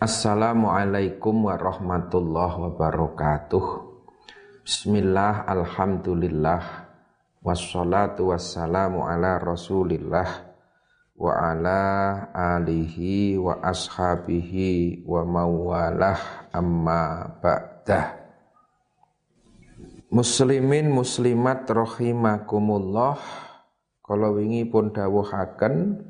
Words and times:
Assalamualaikum 0.00 1.52
warahmatullahi 1.52 2.72
wabarakatuh. 2.72 3.64
Bismillah, 4.64 5.44
Alhamdulillah 5.44 6.88
Wassalatu 7.44 8.32
wassalamu 8.32 9.04
ala 9.04 9.36
rasulillah 9.36 10.56
Wa 11.20 11.52
ala 11.52 11.84
alihi 12.32 13.36
wa 13.36 13.60
ashabihi 13.60 15.04
wa 15.04 15.20
mawalah 15.20 16.48
amma 16.48 17.36
ba'dah. 17.44 18.24
Muslimin 20.08 20.88
muslimat 20.88 21.68
rahimakumullah. 21.68 23.20
Kalau 24.00 24.40
wingi 24.40 24.64
pun 24.64 24.96
dawuhaken 24.96 26.08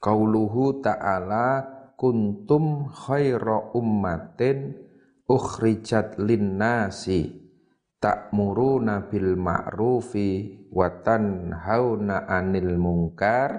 Qauluhu 0.00 0.80
ta'ala 0.80 1.76
kuntum 1.98 2.86
khaira 2.94 3.74
ummatin 3.74 4.78
ukhrijat 5.26 6.14
linnasi 6.22 7.34
ta'muruna 7.98 9.10
bil 9.10 9.34
ma'rufi 9.34 10.70
wa 10.70 11.02
tanhauna 11.02 12.30
'anil 12.30 12.78
munkar 12.78 13.50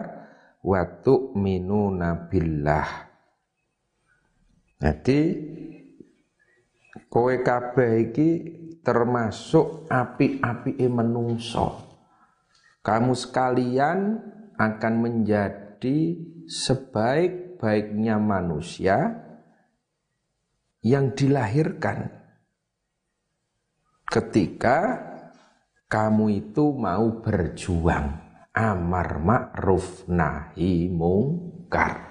wa 0.63 0.81
tu'minuna 1.03 2.31
billah 2.31 2.89
Jadi 4.80 5.19
kowe 7.11 7.35
kabeh 7.44 7.91
iki 8.08 8.30
termasuk 8.80 9.91
api-apike 9.91 10.88
menungso. 10.88 11.83
Kamu 12.80 13.11
sekalian 13.11 14.23
akan 14.55 14.94
menjadi 15.03 16.16
sebaik 16.47 17.48
baiknya 17.59 18.15
manusia 18.15 19.19
yang 20.79 21.11
dilahirkan. 21.11 22.07
Ketika 24.07 24.77
kamu 25.91 26.49
itu 26.49 26.71
mau 26.73 27.19
berjuang 27.19 28.07
amar 28.55 29.09
ma'ruf 29.21 30.07
nahi 30.07 30.88
mungkar. 30.89 32.07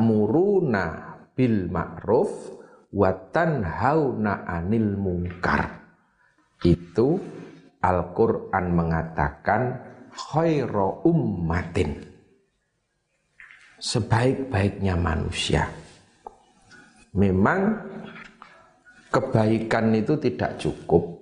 Muruna 0.00 1.20
bil 1.36 1.68
ma'ruf 1.68 2.32
wa 2.88 3.12
tanhauna 3.12 4.48
anil 4.48 4.96
mungkar. 4.96 5.92
Itu 6.64 7.20
Al-Qur'an 7.84 8.72
mengatakan 8.72 9.62
khairu 10.08 11.04
ummatin 11.04 12.07
sebaik-baiknya 13.78 14.98
manusia. 14.98 15.70
Memang 17.14 17.78
kebaikan 19.08 19.94
itu 19.94 20.18
tidak 20.18 20.58
cukup 20.60 21.18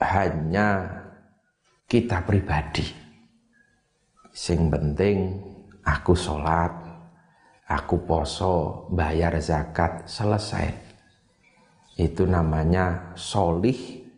hanya 0.00 0.88
kita 1.88 2.22
pribadi. 2.24 2.86
Sing 4.32 4.72
penting 4.72 5.36
aku 5.84 6.16
sholat, 6.16 6.72
aku 7.68 8.04
poso, 8.04 8.86
bayar 8.92 9.36
zakat, 9.40 10.08
selesai. 10.08 10.72
Itu 12.00 12.24
namanya 12.24 13.12
solih 13.12 14.08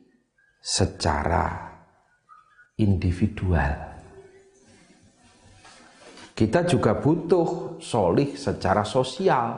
secara 0.63 1.75
individual. 2.79 3.94
Kita 6.35 6.67
juga 6.67 6.99
butuh 6.99 7.79
solih 7.79 8.35
secara 8.35 8.83
sosial. 8.83 9.55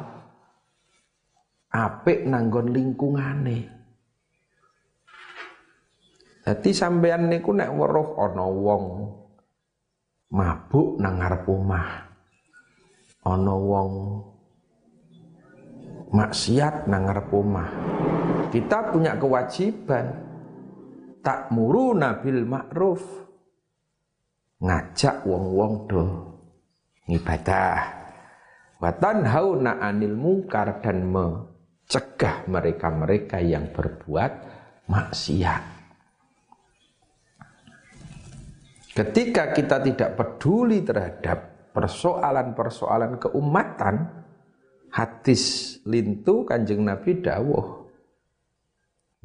Apik 1.73 2.29
nanggon 2.29 2.69
lingkungane. 2.69 3.59
Jadi 6.45 6.71
sampean 6.77 7.33
niku 7.33 7.57
nek 7.57 7.73
weruh 7.73 8.21
ana 8.21 8.45
wong 8.45 8.85
mabuk 10.37 11.01
nang 11.01 11.17
ngarep 11.17 11.49
omah. 11.49 11.91
Wong 13.27 13.93
maksiat 16.13 16.87
nang 16.93 17.09
ngarep. 17.09 17.33
Kita 18.53 18.93
punya 18.93 19.17
kewajiban 19.17 20.07
tak 21.25 21.51
muru 21.51 21.97
nabil 21.97 22.47
ma'ruf 22.47 23.03
ngajak 24.63 25.27
wong-wong 25.27 25.73
do 25.91 26.36
ibadah. 27.11 27.79
Wa 28.77 28.93
tanhauna 28.93 29.81
anil 29.81 30.13
mungkar 30.13 30.85
dan 30.85 31.09
mencegah 31.09 32.45
mereka-mereka 32.45 33.41
yang 33.41 33.73
berbuat 33.73 34.33
maksiat. 34.91 35.63
Ketika 38.97 39.53
kita 39.53 39.77
tidak 39.85 40.11
peduli 40.17 40.81
terhadap 40.81 41.69
persoalan-persoalan 41.77 43.21
keumatan 43.21 44.25
hadis 44.89 45.77
lintu 45.85 46.49
kanjeng 46.49 46.81
Nabi 46.81 47.21
dawuh 47.21 47.85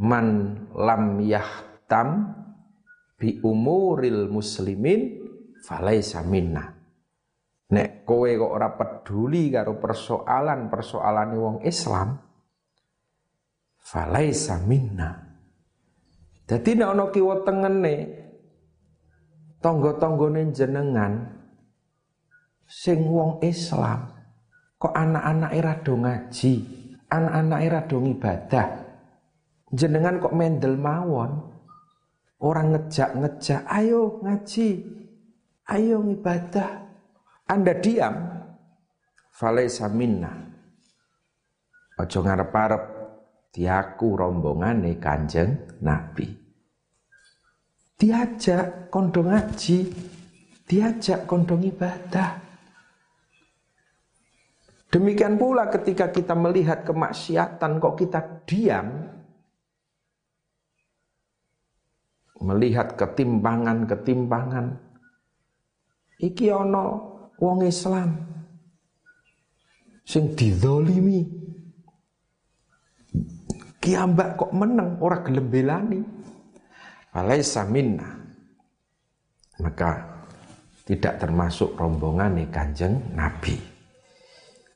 man 0.04 0.28
lam 0.76 1.24
yahtam 1.24 2.36
bi 3.16 3.40
umuril 3.40 4.28
muslimin 4.28 5.24
falaisa 5.64 6.20
minna 6.28 6.81
Nek 7.72 8.04
kowe 8.04 8.28
kok 8.28 8.52
ora 8.52 8.70
peduli 8.76 9.48
karo 9.48 9.80
persoalan-persoalane 9.80 11.36
wong 11.40 11.58
Islam, 11.64 12.20
falaisa 13.80 14.60
minna. 14.68 15.16
Dadi 16.44 16.76
nek 16.76 16.92
ana 16.92 17.06
kiwa 17.08 17.48
tengene 17.48 17.96
tangga-tanggane 19.64 20.52
jenengan 20.52 21.14
sing 22.68 23.08
wong 23.08 23.40
Islam 23.40 24.12
kok 24.76 24.92
anak-anake 24.92 25.60
rada 25.64 25.94
ngaji, 25.94 26.54
anak-anake 27.08 27.68
rada 27.70 27.98
ibadah. 28.02 28.68
Jenengan 29.72 30.20
kok 30.20 30.36
mendel 30.36 30.76
mawon. 30.76 31.54
Orang 32.42 32.74
ngejak-ngejak, 32.74 33.70
ayo 33.70 34.18
ngaji, 34.26 34.70
ayo 35.70 36.02
ibadah. 36.02 36.81
Anda 37.52 37.76
diam, 37.76 38.16
falaisa 39.36 39.92
minna. 39.92 40.32
Ojo 42.00 42.24
ngarep-arep 42.24 42.84
diaku 43.52 44.16
rombongane 44.16 44.96
Kanjeng 44.96 45.84
Nabi. 45.84 46.32
Diajak 48.00 48.88
kondong 48.88 49.36
ngaji, 49.36 49.78
diajak 50.64 51.28
kondong 51.28 51.68
ibadah. 51.68 52.40
Demikian 54.88 55.36
pula 55.36 55.68
ketika 55.68 56.08
kita 56.08 56.32
melihat 56.32 56.88
kemaksiatan 56.88 57.84
kok 57.84 57.96
kita 58.00 58.20
diam, 58.48 58.88
melihat 62.40 62.96
ketimpangan-ketimpangan. 62.96 64.80
Iki 66.18 66.48
ono 66.50 67.11
wong 67.42 67.66
Islam. 67.66 68.22
Sing 70.06 70.38
didolimi 70.38 71.26
kiambak 73.82 74.38
kok 74.38 74.54
meneng 74.54 75.02
ora 75.02 75.26
gelem 75.26 75.50
belani. 75.50 76.02
Minna. 77.68 78.08
Maka 79.60 79.92
tidak 80.88 81.20
termasuk 81.20 81.76
rombongan 81.76 82.40
nih 82.40 82.48
kanjeng 82.48 83.12
Nabi. 83.12 83.60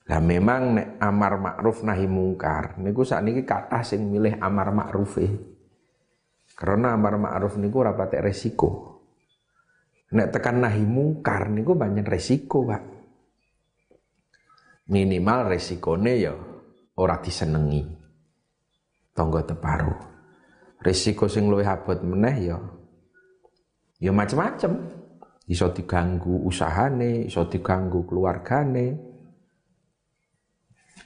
Lah 0.05 0.21
memang 0.21 0.77
nek 0.77 0.87
amar 1.01 1.41
ma'ruf 1.41 1.81
nahi 1.81 2.05
mungkar 2.05 2.77
niku 2.77 3.01
sakniki 3.01 3.41
kathah 3.41 3.81
sing 3.81 4.05
milih 4.05 4.37
amar 4.37 4.69
ma'ruf 4.69 5.17
e. 5.17 5.29
Karena 6.53 6.93
amar 6.93 7.17
ma'ruf 7.17 7.57
niku 7.57 7.81
ora 7.81 7.97
patek 7.97 8.21
resiko. 8.21 8.94
Nek 10.13 10.29
tekan 10.29 10.61
nahi 10.61 10.85
mungkar 10.85 11.49
niku 11.49 11.73
banyak 11.73 12.05
resiko, 12.05 12.61
Pak. 12.69 12.83
Minimal 14.85 15.49
resikone 15.49 16.13
ya 16.13 16.33
ora 17.01 17.17
disenengi. 17.17 17.81
Tonggo 19.17 19.41
teparu. 19.41 19.93
Resiko 20.77 21.25
sing 21.25 21.49
luwih 21.49 21.65
abot 21.65 21.97
meneh 22.05 22.37
ya 22.45 22.57
ya 23.97 24.11
macem-macem. 24.13 24.93
Iso 25.45 25.69
diganggu 25.73 26.41
usahane, 26.45 27.25
iso 27.25 27.45
diganggu 27.45 28.05
keluargane. 28.05 28.97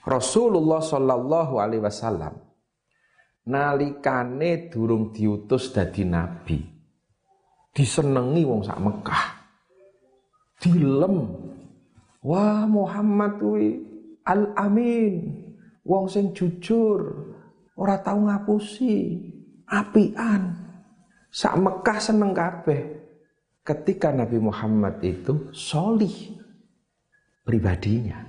Rasulullah 0.04 0.80
sallallahu 0.80 1.60
alaihi 1.60 1.84
wasallam 1.84 2.40
nalikane 3.48 4.72
durung 4.72 5.12
diutus 5.12 5.76
dadi 5.76 6.08
nabi 6.08 6.79
disenengi 7.74 8.44
wong 8.46 8.62
sak 8.66 8.80
Mekah. 8.82 9.26
Dilem. 10.60 11.18
Wah, 12.20 12.68
Muhammad 12.68 13.40
kuwi 13.40 13.80
Al 14.28 14.52
Amin, 14.60 15.32
wong 15.82 16.06
sing 16.12 16.36
jujur, 16.36 17.02
ora 17.74 17.98
tau 18.04 18.28
ngapusi, 18.28 19.18
apian. 19.66 20.54
Sak 21.32 21.56
Mekah 21.58 21.98
seneng 21.98 22.36
kabeh. 22.36 23.00
Ketika 23.64 24.10
Nabi 24.10 24.38
Muhammad 24.42 24.98
itu 25.06 25.54
solih 25.54 26.38
pribadinya. 27.46 28.26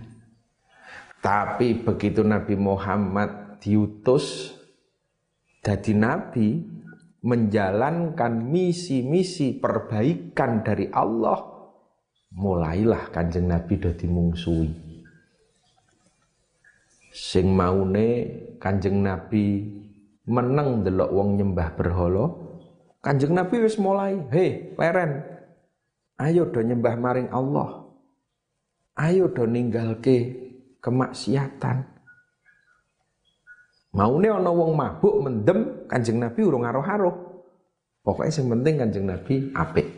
Tapi 1.21 1.81
begitu 1.81 2.25
Nabi 2.25 2.57
Muhammad 2.57 3.61
diutus 3.61 4.57
jadi 5.61 5.93
nabi 5.93 6.65
menjalankan 7.21 8.33
misi-misi 8.41 9.61
perbaikan 9.61 10.65
dari 10.65 10.89
Allah 10.89 11.39
mulailah 12.33 13.13
kanjeng 13.13 13.51
Nabi 13.51 13.75
do 13.77 13.91
dimungsuhi 13.93 14.73
sing 17.11 17.53
maune 17.53 18.09
kanjeng 18.57 19.05
Nabi 19.05 19.67
meneng 20.31 20.87
delok 20.87 21.11
wong 21.13 21.37
nyembah 21.37 21.77
berhala 21.77 22.33
kanjeng 23.05 23.37
Nabi 23.37 23.69
wis 23.69 23.77
mulai 23.77 24.17
hei 24.33 24.73
leren 24.79 25.41
ayo 26.21 26.53
do 26.53 26.61
nyembah 26.61 26.95
maring 27.01 27.33
Allah. 27.33 27.89
Ayo 29.01 29.33
do 29.33 29.49
ninggalke 29.49 30.37
kemaksiatan 30.85 31.89
Maune 33.91 34.31
ana 34.31 34.55
wong 34.55 34.79
mabuk 34.79 35.19
mendem 35.19 35.87
Kanjeng 35.91 36.23
Nabi 36.23 36.41
urung 36.47 36.63
aruh-aruh. 36.63 37.15
Pokoknya 38.07 38.33
yang 38.39 38.49
penting 38.55 38.75
Kanjeng 38.79 39.07
Nabi 39.11 39.35
apik. 39.51 39.89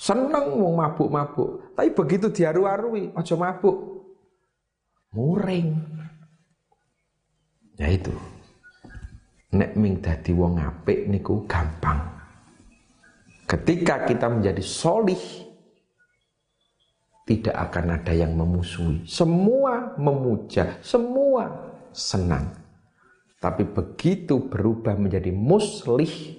Seneng 0.00 0.56
wong 0.56 0.80
mabuk-mabuk, 0.80 1.76
tapi 1.76 1.92
begitu 1.92 2.32
diaru-arui 2.32 3.12
aja 3.12 3.36
mabuk. 3.36 4.00
Muring. 5.12 5.76
Ya 7.76 7.92
itu. 7.92 8.16
Nek 9.52 9.76
ming 9.76 10.00
dadi 10.00 10.32
wong 10.32 10.56
apik 10.56 11.04
niku 11.04 11.44
gampang. 11.44 12.00
Ketika 13.44 14.08
kita 14.08 14.30
menjadi 14.30 14.62
solih, 14.62 15.20
tidak 17.28 17.56
akan 17.68 17.98
ada 17.98 18.12
yang 18.14 18.32
memusuhi. 18.38 19.04
Semua 19.04 19.98
memuja, 20.00 20.78
semua 20.80 21.50
senang. 21.90 22.59
Tapi 23.40 23.64
begitu 23.64 24.52
berubah 24.52 25.00
menjadi 25.00 25.32
muslih, 25.32 26.36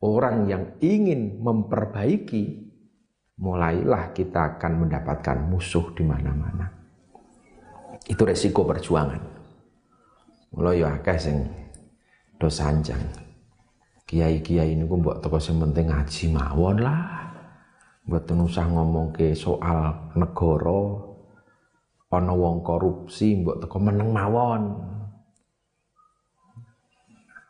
orang 0.00 0.48
yang 0.48 0.64
ingin 0.80 1.44
memperbaiki, 1.44 2.72
mulailah 3.36 4.16
kita 4.16 4.56
akan 4.56 4.88
mendapatkan 4.88 5.44
musuh 5.44 5.92
di 5.92 6.08
mana-mana. 6.08 6.72
Itu 8.08 8.24
resiko 8.24 8.64
perjuangan. 8.64 9.20
Mulai 10.56 10.80
ya 10.80 10.96
akeh 10.96 11.18
sing 11.20 11.36
do 12.40 12.48
sanjang. 12.48 13.02
Kiai-kiai 14.08 14.72
ini 14.72 14.88
gue 14.88 14.96
buat 14.96 15.20
toko 15.20 15.36
sing 15.36 15.60
penting 15.60 15.92
ngaji 15.92 16.24
mawon 16.32 16.80
lah. 16.80 17.28
Buat 18.08 18.30
usah 18.30 18.70
ngomong 18.72 19.12
ke 19.12 19.36
soal 19.36 20.14
negara, 20.16 20.80
ana 22.08 22.32
wong 22.32 22.62
korupsi 22.62 23.42
mbok 23.42 23.66
teko 23.66 23.76
meneng 23.82 24.14
mawon 24.14 24.62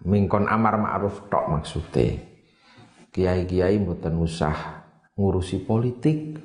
mingkon 0.06 0.46
amar 0.46 0.78
ma'ruf 0.78 1.26
tok 1.26 1.50
maksude. 1.50 2.22
Kiai-kiai 3.10 3.76
mboten 3.82 4.22
usah 4.22 4.86
ngurusi 5.18 5.66
politik. 5.66 6.38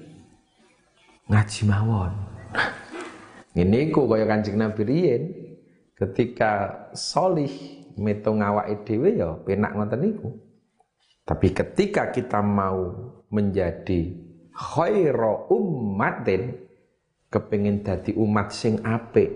Ngaji 1.30 1.62
mawon. 1.70 2.14
Ini 3.62 3.94
ku 3.94 4.10
kaya 4.10 4.26
kancing 4.26 4.58
Nabi 4.58 4.82
riyen. 4.84 5.24
Ketika 5.94 6.74
solih 6.98 7.54
meto 8.02 8.34
ngawake 8.34 8.82
dhewe 8.84 9.22
ya 9.22 9.38
penak 9.46 9.78
ngoten 9.78 10.02
niku. 10.02 10.30
Tapi 11.22 11.54
ketika 11.54 12.10
kita 12.10 12.42
mau 12.42 13.14
menjadi 13.30 14.18
khairu 14.50 15.54
ummatin 15.54 16.58
kepingin 17.30 17.86
dadi 17.86 18.18
umat 18.18 18.50
sing 18.50 18.82
apik. 18.82 19.30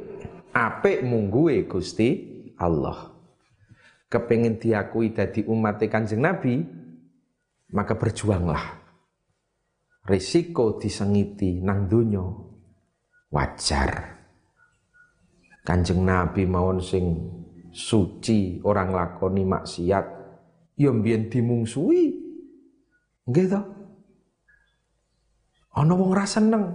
Apik 0.56 1.04
mungguwe 1.06 1.68
Gusti 1.68 2.10
Allah 2.56 3.15
kepengen 4.10 4.62
diakui 4.62 5.12
dadi 5.12 5.44
umat 5.46 5.82
Kanjeng 5.86 6.22
Nabi, 6.22 6.62
maka 7.74 7.98
berjuanglah. 7.98 8.86
Risiko 10.06 10.78
disengiti 10.78 11.66
nang 11.66 11.90
dunyo 11.90 12.26
wajar. 13.34 14.22
Kanjeng 15.66 16.06
Nabi 16.06 16.46
mawon 16.46 16.78
sing 16.78 17.06
suci 17.74 18.62
orang 18.62 18.94
lakoni 18.94 19.42
maksiat 19.42 20.06
ya 20.78 20.94
mbiyen 20.94 21.34
dimungsui. 21.34 22.22
Nggih 23.26 23.50
to? 23.50 23.62
Ana 25.74 25.98
wong 25.98 26.14
ra 26.14 26.30
seneng. 26.30 26.70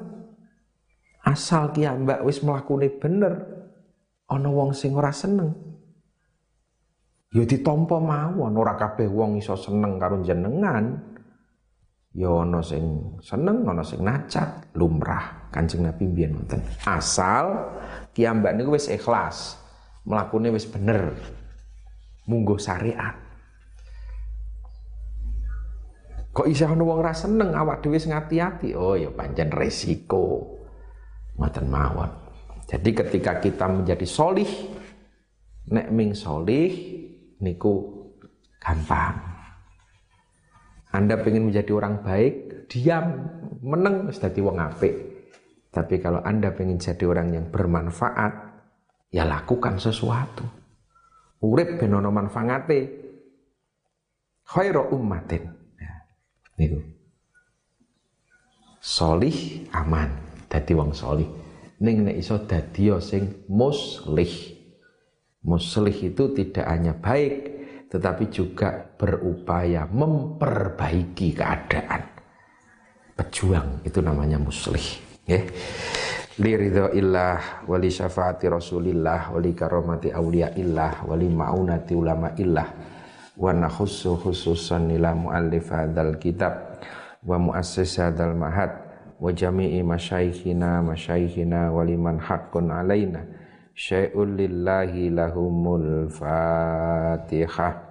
Asal 1.22 1.70
ki 1.70 1.86
mbak 1.86 2.26
wis 2.26 2.42
mlakune 2.42 2.90
bener, 2.98 3.46
ana 4.26 4.50
wong 4.50 4.74
sing 4.74 4.98
ora 4.98 5.14
seneng. 5.14 5.69
Ya 7.30 7.46
ditampa 7.46 8.02
mawon 8.02 8.58
ora 8.58 8.74
kabeh 8.74 9.06
wong 9.06 9.38
iso 9.38 9.54
seneng 9.54 10.02
karo 10.02 10.18
jenengan. 10.18 10.98
Ya 12.10 12.26
ana 12.26 12.58
sing 12.58 13.14
seneng, 13.22 13.62
ana 13.62 13.86
sing 13.86 14.02
nacat, 14.02 14.74
lumrah. 14.74 15.46
Kanjeng 15.54 15.86
Nabi 15.86 16.10
mbiyen 16.10 16.34
wonten. 16.34 16.58
Asal 16.82 17.70
kiambak 18.10 18.58
niku 18.58 18.74
wis 18.74 18.90
ikhlas, 18.90 19.62
mlakune 20.02 20.50
wis 20.50 20.66
bener. 20.66 21.14
Munggo 22.26 22.58
syariat. 22.58 23.14
Kok 26.34 26.50
isih 26.50 26.66
ana 26.66 26.82
wong 26.82 26.98
ora 26.98 27.14
seneng 27.14 27.54
awak 27.54 27.78
dhewe 27.78 28.02
sing 28.02 28.10
ati-ati? 28.10 28.74
Oh 28.74 28.98
ya 28.98 29.14
pancen 29.14 29.54
resiko. 29.54 30.58
Ngoten 31.38 31.66
mawon. 31.70 32.10
Jadi 32.66 32.90
ketika 32.90 33.38
kita 33.38 33.70
menjadi 33.70 34.06
solih, 34.06 34.50
nek 35.70 35.90
ming 35.94 36.14
solih, 36.14 36.70
niku 37.40 37.88
gampang. 38.60 39.16
Anda 40.90 41.16
ingin 41.22 41.48
menjadi 41.48 41.72
orang 41.74 42.02
baik, 42.02 42.66
diam, 42.66 43.30
meneng 43.62 44.10
dadi 44.10 44.40
wong 44.42 44.58
apik. 44.58 44.94
Tapi 45.70 46.02
kalau 46.02 46.18
Anda 46.26 46.50
ingin 46.50 46.82
jadi 46.82 47.04
orang 47.06 47.30
yang 47.30 47.46
bermanfaat, 47.48 48.32
ya 49.14 49.22
lakukan 49.22 49.78
sesuatu. 49.78 50.42
Urip 51.40 51.80
ben 51.80 51.94
ono 51.94 52.10
manfaate. 52.12 52.80
Khairu 54.50 54.90
ummatin. 54.90 55.46
Ya, 55.78 55.94
niku. 56.58 56.82
Solih 58.82 59.70
aman, 59.70 60.10
dadi 60.50 60.74
wong 60.74 60.90
solih. 60.90 61.30
Ning 61.80 62.04
nek 62.04 62.18
iso 62.18 62.44
dadi 62.44 62.90
sing 62.98 63.46
muslih. 63.46 64.59
Muslih 65.40 66.12
itu 66.12 66.36
tidak 66.36 66.66
hanya 66.68 66.92
baik, 66.92 67.34
tetapi 67.88 68.28
juga 68.28 68.84
berupaya 68.96 69.88
memperbaiki 69.88 71.32
keadaan. 71.32 72.02
Pejuang 73.16 73.80
itu 73.84 74.04
namanya 74.04 74.36
muslih. 74.36 75.00
Ya. 75.24 75.40
Li 76.40 76.52
ridho 76.56 76.92
illah, 76.96 77.64
wali 77.68 77.92
syafaati 77.92 78.48
rasulillah, 78.48 79.32
wali 79.32 79.52
karomati 79.52 80.08
awliya 80.08 80.56
illah, 80.56 81.04
wali 81.04 81.28
ma'unati 81.28 81.92
ulama 81.92 82.32
illah, 82.40 82.68
wa 83.40 83.52
nakhussu 83.56 84.20
khususan 84.20 84.92
ila 85.00 85.16
muallif 85.16 85.72
hadzal 85.72 86.20
kitab 86.20 86.80
wa 87.24 87.36
muassis 87.40 87.96
hadzal 87.96 88.36
mahad 88.36 88.72
wa 89.16 89.32
jami'i 89.32 89.80
masyaikhina 89.80 90.84
masyaikhina 90.84 91.72
waliman 91.72 92.20
haqqun 92.20 92.68
alaina 92.68 93.24
syai'un 93.80 94.36
lillahi 94.36 95.08
lahumul 95.08 96.12
fatihah 96.12 97.88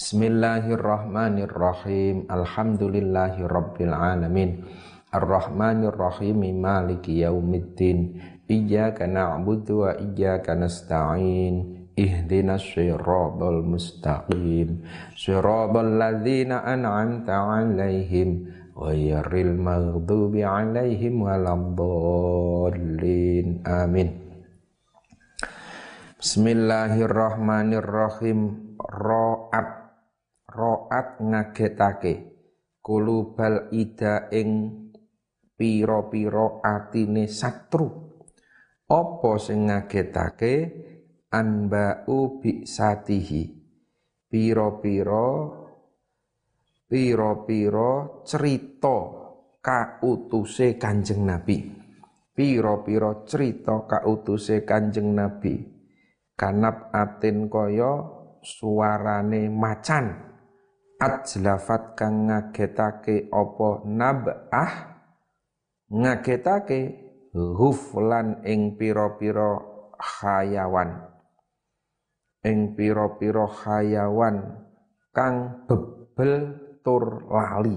Bismillahirrahmanirrahim 0.00 2.24
Alhamdulillahi 2.24 3.44
rabbil 3.44 3.92
alamin 3.92 4.64
Ar-Rahmanirrahim 5.12 6.56
Maliki 6.56 7.20
yaumiddin 7.20 8.16
Iyyaka 8.48 9.04
na'budu 9.04 9.84
wa 9.84 9.92
iyyaka 10.00 10.56
nasta'in 10.56 11.84
Ihdina 11.92 12.56
syirabal 12.56 13.60
mustaqim 13.60 14.88
Syirabal 15.20 16.00
ladhina 16.00 16.64
an'amta 16.64 17.60
عليهم 17.60 18.56
Wairil 18.80 19.60
maghdubi 19.60 20.40
عليهم 20.40 21.28
ولا 21.28 21.52
Amin 23.68 24.19
Bismillahirrahmanirrahim. 26.20 28.40
Ro'at. 28.76 29.68
Ro'at 30.52 31.16
ngagetake. 31.16 32.36
Kulubal 32.76 33.72
ida 33.72 34.28
ing 34.28 34.68
piro-piro 35.56 36.60
atine 36.60 37.24
satru. 37.24 37.88
apa 38.84 39.32
sing 39.40 39.72
ngagetake? 39.72 40.54
Anba'u 41.32 42.36
bi 42.36 42.68
satihi 42.68 43.56
pira-pira 44.28 45.48
pira-pira 46.84 48.20
cerita 48.28 48.96
kautuse 49.64 50.76
Kanjeng 50.76 51.24
Nabi. 51.24 51.64
Pira-pira 52.36 53.24
cerita 53.24 53.88
kautuse 53.88 54.68
Kanjeng 54.68 55.16
Nabi 55.16 55.79
kanap 56.40 56.88
atin 56.96 57.52
kaya 57.52 58.00
suarane 58.40 59.52
macan. 59.52 60.32
Ajlafat 60.96 61.96
kang 61.96 62.28
ngagetake 62.32 63.28
apa 63.28 63.68
nabah? 63.84 64.72
Ngagetake 65.92 66.80
huflan 67.36 68.40
ing 68.44 68.76
pira-pira 68.80 69.60
hayawan 69.96 71.08
ing 72.44 72.72
pira-pira 72.76 73.48
hayawan 73.48 74.64
kang 75.12 75.64
bebel 75.68 76.56
tur 76.80 77.28
lali. 77.28 77.76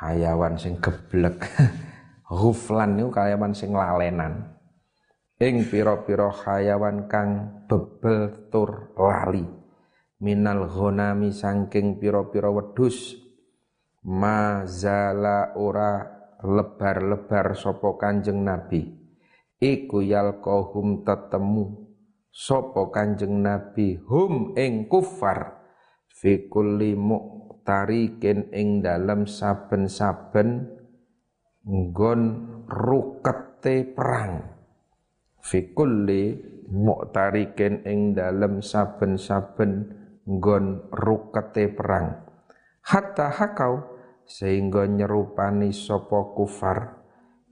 Hayawan 0.00 0.56
sing 0.56 0.80
geblek. 0.80 1.44
Huflan 2.30 2.94
niku 2.94 3.10
hayawan 3.18 3.50
sing 3.50 3.74
lalenan 3.74 4.59
ing 5.40 5.64
pira-pira 5.64 6.28
hayawan 6.28 7.08
kang 7.08 7.64
bebel 7.64 8.52
tur 8.52 8.92
lali. 8.92 9.48
Minal 10.20 10.68
ghanami 10.68 11.32
saking 11.32 11.96
pira-pira 11.96 12.52
wedhus. 12.52 13.16
Mazala 14.04 15.56
ora 15.56 16.04
lebar-lebar 16.44 17.56
sapa 17.56 17.96
Kanjeng 17.96 18.44
Nabi. 18.44 18.84
Iku 19.60 20.04
yalqahum 20.04 21.08
tetemu 21.08 21.88
sapa 22.28 22.92
Kanjeng 22.92 23.40
Nabi 23.40 23.96
hum 23.96 24.52
ing 24.60 24.92
kufar. 24.92 25.56
Fi 26.20 26.52
kulli 26.52 26.92
muqtarikin 26.92 28.52
ing 28.52 28.84
dalem 28.84 29.24
saben-saben 29.24 30.68
nggon 31.64 32.20
rukete 32.68 33.88
perang 33.96 34.49
fi 35.40 35.72
kulli 35.72 36.36
muqtarikin 36.70 37.82
ing 37.84 38.14
dalem 38.14 38.62
saben-saben 38.62 39.72
nggon 40.28 40.92
rukete 40.94 41.72
perang. 41.74 42.30
Hatta 42.86 43.28
hakau 43.28 43.82
sehingga 44.24 44.86
nyerupani 44.86 45.74
sopo 45.74 46.36
kufar. 46.38 47.02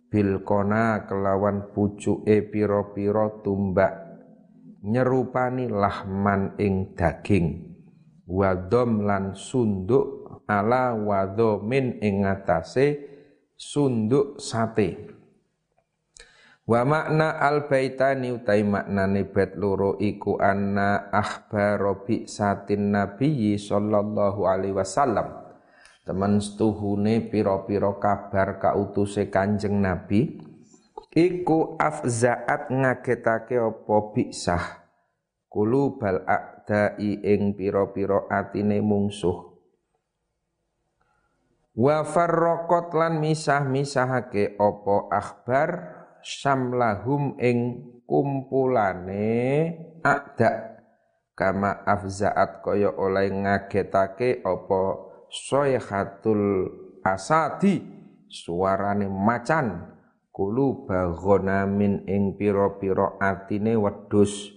Bilkona 0.09 1.04
kelawan 1.04 1.68
pucuke 1.76 2.49
piro-piro 2.49 3.45
tumbak. 3.45 3.92
Nyerupani 4.80 5.68
lahman 5.68 6.57
ing 6.57 6.97
daging. 6.97 7.76
Wadom 8.25 9.04
lan 9.04 9.37
sunduk 9.37 10.40
ala 10.49 10.97
wadomin 10.97 12.00
ing 12.00 12.25
atase 12.25 13.04
sunduk 13.52 14.40
sate 14.40 15.18
Wa 16.69 16.85
makna 16.85 17.41
al 17.41 17.65
baitani 17.65 18.29
utai 18.29 18.61
maknane 18.61 19.25
bet 19.25 19.57
loro 19.57 19.97
iku 19.97 20.37
anna 20.37 21.09
ahbaro 21.09 22.05
bi 22.05 22.29
satin 22.29 22.93
nabiyyi 22.93 23.57
sallallahu 23.57 24.45
alaihi 24.45 24.77
wasallam. 24.77 25.49
Teman 26.05 26.45
setuhune 26.45 27.25
piro-piro 27.33 27.97
kabar 27.97 28.61
kautuse 28.61 29.33
Kanjeng 29.33 29.81
Nabi 29.81 30.45
iku 31.17 31.81
afzaat 31.81 32.69
ngagetake 32.69 33.57
apa 33.57 33.97
biksah. 34.13 34.65
Kulubal 35.49 36.29
a'dai 36.29 37.25
ing 37.25 37.57
piro-piro 37.57 38.29
atine 38.29 38.85
mungsuh. 38.85 39.57
Wa 41.81 42.05
farraqat 42.05 42.93
lan 42.93 43.25
misah-misahake 43.25 44.61
apa 44.61 44.97
akhbar 45.09 45.98
samlahum 46.28 47.40
ing 47.40 47.80
kumpulane 48.04 49.25
a'da. 50.04 50.76
Kama 51.32 51.87
afzaat 51.87 52.61
kaya 52.61 52.92
oleh 52.92 53.32
ngagetake 53.32 54.44
apa? 54.44 54.82
Soyhatul 55.32 56.68
asadi 57.00 57.80
suarane 58.28 59.08
macan. 59.08 59.97
Kulu 60.35 60.87
min 61.66 62.06
ing 62.06 62.38
piro-piro 62.38 63.18
atine 63.18 63.75
wedus 63.75 64.54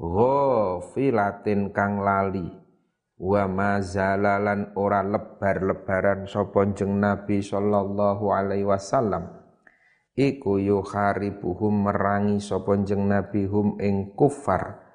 ghafilatin 0.00 1.72
kang 1.72 2.00
lali. 2.00 2.48
Wa 3.16 3.48
mazalalan 3.48 4.76
ora 4.76 5.00
lebar-lebaran 5.00 6.28
sapa 6.28 6.68
jeng 6.76 7.00
Nabi 7.00 7.40
sallallahu 7.40 8.28
alaihi 8.28 8.68
wasallam 8.68 9.45
iku 10.16 10.58
yuharibuhum 10.58 11.86
merangi 11.86 12.40
sapa 12.40 12.74
jeng 12.82 13.06
Nabi 13.06 13.44
hum 13.46 13.76
ing 13.78 14.16
kufar 14.16 14.86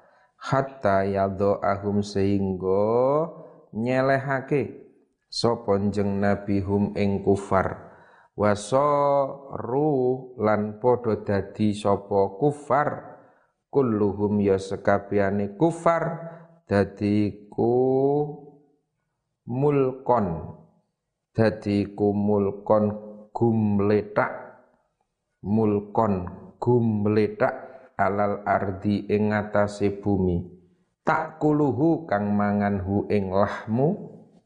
hatta 0.42 1.06
yadha'ahum 1.06 2.02
sehingga 2.02 3.30
nyelehake 3.70 4.82
sapa 5.30 5.78
jeng 5.94 6.18
nabi 6.18 6.58
hum 6.60 6.92
ing 6.98 7.22
kufar. 7.22 7.94
Wasaru 8.32 9.92
lan 10.40 10.80
padha 10.80 11.20
dadi 11.20 11.76
sapa 11.76 12.40
kufar 12.40 13.20
kulluhum 13.68 14.40
ya 14.40 14.56
sekabehane 14.56 15.52
kufar 15.60 16.32
dadi 16.64 17.44
ku 17.52 17.76
mulkon 19.44 20.56
dadi 21.36 21.92
ku 21.92 22.16
mulkon 22.16 22.84
gumletak 23.36 24.41
mulkon 25.42 26.30
gumletak 26.62 27.54
alal 27.98 28.46
ardi 28.46 29.10
ing 29.10 29.34
ngatasé 29.34 29.98
bumi. 29.98 30.46
Tak 31.02 31.42
kuluhu 31.42 32.06
kang 32.06 32.38
mangan 32.38 32.78
hu 32.86 33.10
ing 33.10 33.34
lahmu 33.34 33.88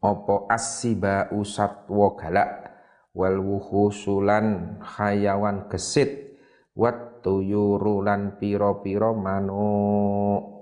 opo 0.01 0.49
asiba 0.49 1.29
usatwa 1.29 2.17
galak 2.17 2.73
wal 3.13 3.37
wuhusulan 3.41 4.81
hayawan 4.81 5.69
gesit 5.69 6.41
wat 6.73 7.21
tuyuru 7.21 8.01
lan 8.01 8.41
pira-pira 8.41 9.13
manuk. 9.13 10.57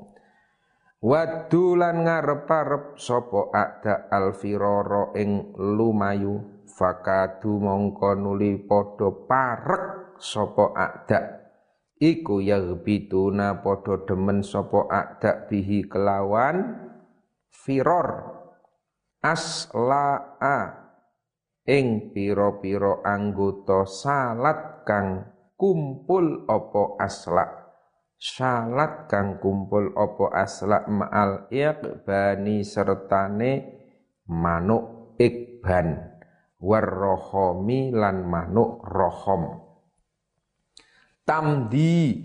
Wadulan 1.05 2.09
ngarep-arep 2.09 2.97
sapa 2.97 3.53
ada 3.53 4.09
alfiroro 4.09 5.13
ing 5.13 5.53
lumayu 5.53 6.65
fakadu 6.65 7.61
mongko 7.61 8.17
nuli 8.17 8.57
padha 8.65 9.13
parek 9.29 10.04
sapa 10.25 10.73
ada 10.73 11.53
iku 12.01 12.41
yagbituna 12.41 13.61
padha 13.61 14.09
demen 14.09 14.41
sapa 14.41 14.89
ada 14.89 15.45
bihi 15.45 15.85
kelawan 15.85 16.89
firor. 17.53 18.41
Aslaa. 19.21 20.85
Ing 21.65 22.13
pira-pira 22.13 23.01
anggota 23.09 23.89
salat 23.89 24.85
kang 24.85 25.33
kumpul 25.57 26.45
apa 26.45 27.01
asla 27.01 27.65
salat 28.21 29.09
kang 29.09 29.41
kumpul 29.41 29.97
apa 29.97 30.45
asla 30.45 30.85
ma'al 30.85 31.49
iqbani 31.49 32.61
sertane 32.69 33.53
manuk 34.29 35.17
ikban 35.17 36.21
warrohomi 36.61 37.97
lan 37.97 38.29
manuk 38.29 38.85
rohom 38.85 39.65
tamdi 41.25 42.21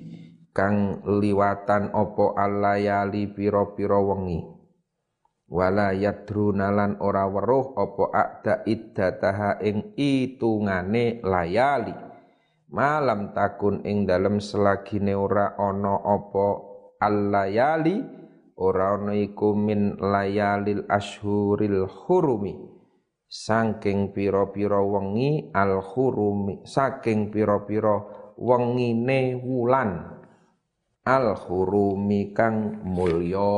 kang 0.51 0.99
liwatan 1.07 1.95
opo 1.95 2.35
alayali 2.35 3.31
piro-piro 3.31 4.11
wengi. 4.11 4.39
Wala 5.49 5.97
yadruna 5.97 6.69
ora 7.01 7.25
weruh 7.25 7.73
apa 7.73 8.05
akda 8.13 8.53
iddataha 8.69 9.57
ing 9.65 9.97
itungane 9.97 11.25
layali. 11.25 11.95
Malam 12.69 13.33
takun 13.33 13.81
ing 13.81 14.05
dalem 14.05 14.37
selagine 14.37 15.17
ora 15.17 15.57
ana 15.57 16.05
apa 16.05 16.47
allayali 17.01 17.97
ora 18.61 18.93
ana 18.93 19.17
iku 19.17 19.57
min 19.57 19.97
layalil 19.97 20.85
ashuril 20.85 21.89
hurumi. 21.89 22.53
Saking 23.29 24.13
pira-pira 24.13 24.81
wengi 24.81 25.49
al 25.53 25.81
hurumi 25.81 26.61
saking 26.65 27.33
pira-pira 27.33 28.18
wengine 28.39 29.35
wulan. 29.35 30.15
Al 31.03 31.35
hurumi 31.35 32.31
kang 32.31 32.79
mulya. 32.87 33.51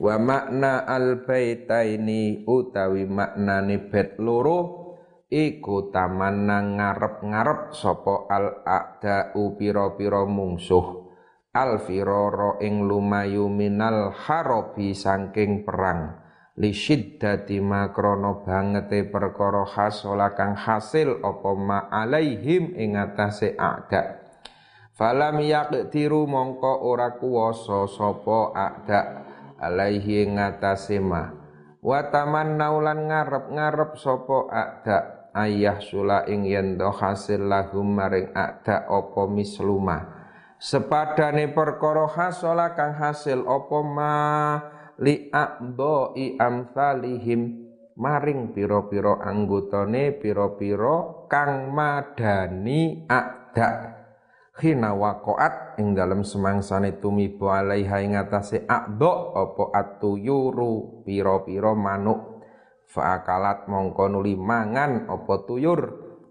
Wa 0.00 0.16
makna 0.16 0.86
al 0.86 1.26
baitaini 1.26 2.46
utawi 2.46 3.04
maknane 3.04 3.90
bet 3.90 4.16
loro 4.16 4.58
iku 5.28 5.92
tamanna 5.92 6.64
ngarep-ngarep 6.64 7.76
sapa 7.76 8.30
al 8.30 8.64
a'da'u 8.64 9.58
pira-pira 9.58 10.24
mungsuh. 10.24 11.10
Al 11.50 11.82
firara 11.82 12.62
ing 12.62 12.86
lumayu 12.86 13.50
minal 13.50 14.14
harobi 14.14 14.94
saking 14.94 15.66
perang 15.66 16.19
li 16.58 16.74
syiddati 16.74 17.62
makrono 17.62 18.42
bangete 18.42 19.06
perkara 19.06 19.62
kang 20.34 20.58
hasil 20.58 21.22
apa 21.22 21.50
ma 21.54 21.78
alaihim 21.92 22.74
ing 22.74 22.98
atase 22.98 23.54
falam 24.98 25.38
mongko 26.26 26.72
ora 26.84 27.16
kuwasa 27.16 27.86
sapa 27.88 28.52
a'da 28.52 29.00
alaihi 29.60 30.28
ing 30.28 30.36
atase 30.36 31.00
ma. 31.00 31.32
Wa 31.80 32.12
tamannaulan 32.12 33.08
ngarep-ngarep 33.08 33.96
sapa 33.96 34.38
a'da 34.52 34.98
ayah 35.36 35.80
sula 35.80 36.28
ing 36.28 36.44
yen 36.44 36.76
hasil 36.76 37.48
lahum 37.48 37.96
maring 37.96 38.34
ada 38.34 38.84
apa 38.84 39.22
misluma 39.30 40.20
sepadane 40.60 41.48
perkara 41.56 42.04
hasola 42.04 42.76
kang 42.76 42.92
hasil 42.92 43.46
apa 43.48 43.78
ma 43.80 44.14
li 45.00 45.32
a'dha'i 45.32 46.36
amsalihim. 46.36 47.72
Maring 48.00 48.56
pira-pira 48.56 49.20
anggotane 49.20 50.16
pira-pira 50.16 51.26
kang 51.28 51.68
madani 51.68 53.04
ada. 53.04 54.00
Khina 54.56 54.96
waqaat 54.96 55.76
ing 55.76 55.92
dalem 55.92 56.24
semangsane 56.24 56.96
tumiba 56.96 57.60
alaiha 57.60 58.00
ing 58.00 58.16
atase 58.16 58.64
a'dha 58.64 59.36
apa 59.36 59.64
atuyuru 59.76 61.04
pira-pira 61.04 61.76
manuk. 61.76 62.40
Fa'akalat 62.88 63.68
mongko 63.68 64.04
nuli 64.08 64.36
mangan 64.36 65.04
apa 65.08 65.34
tuyur. 65.44 65.80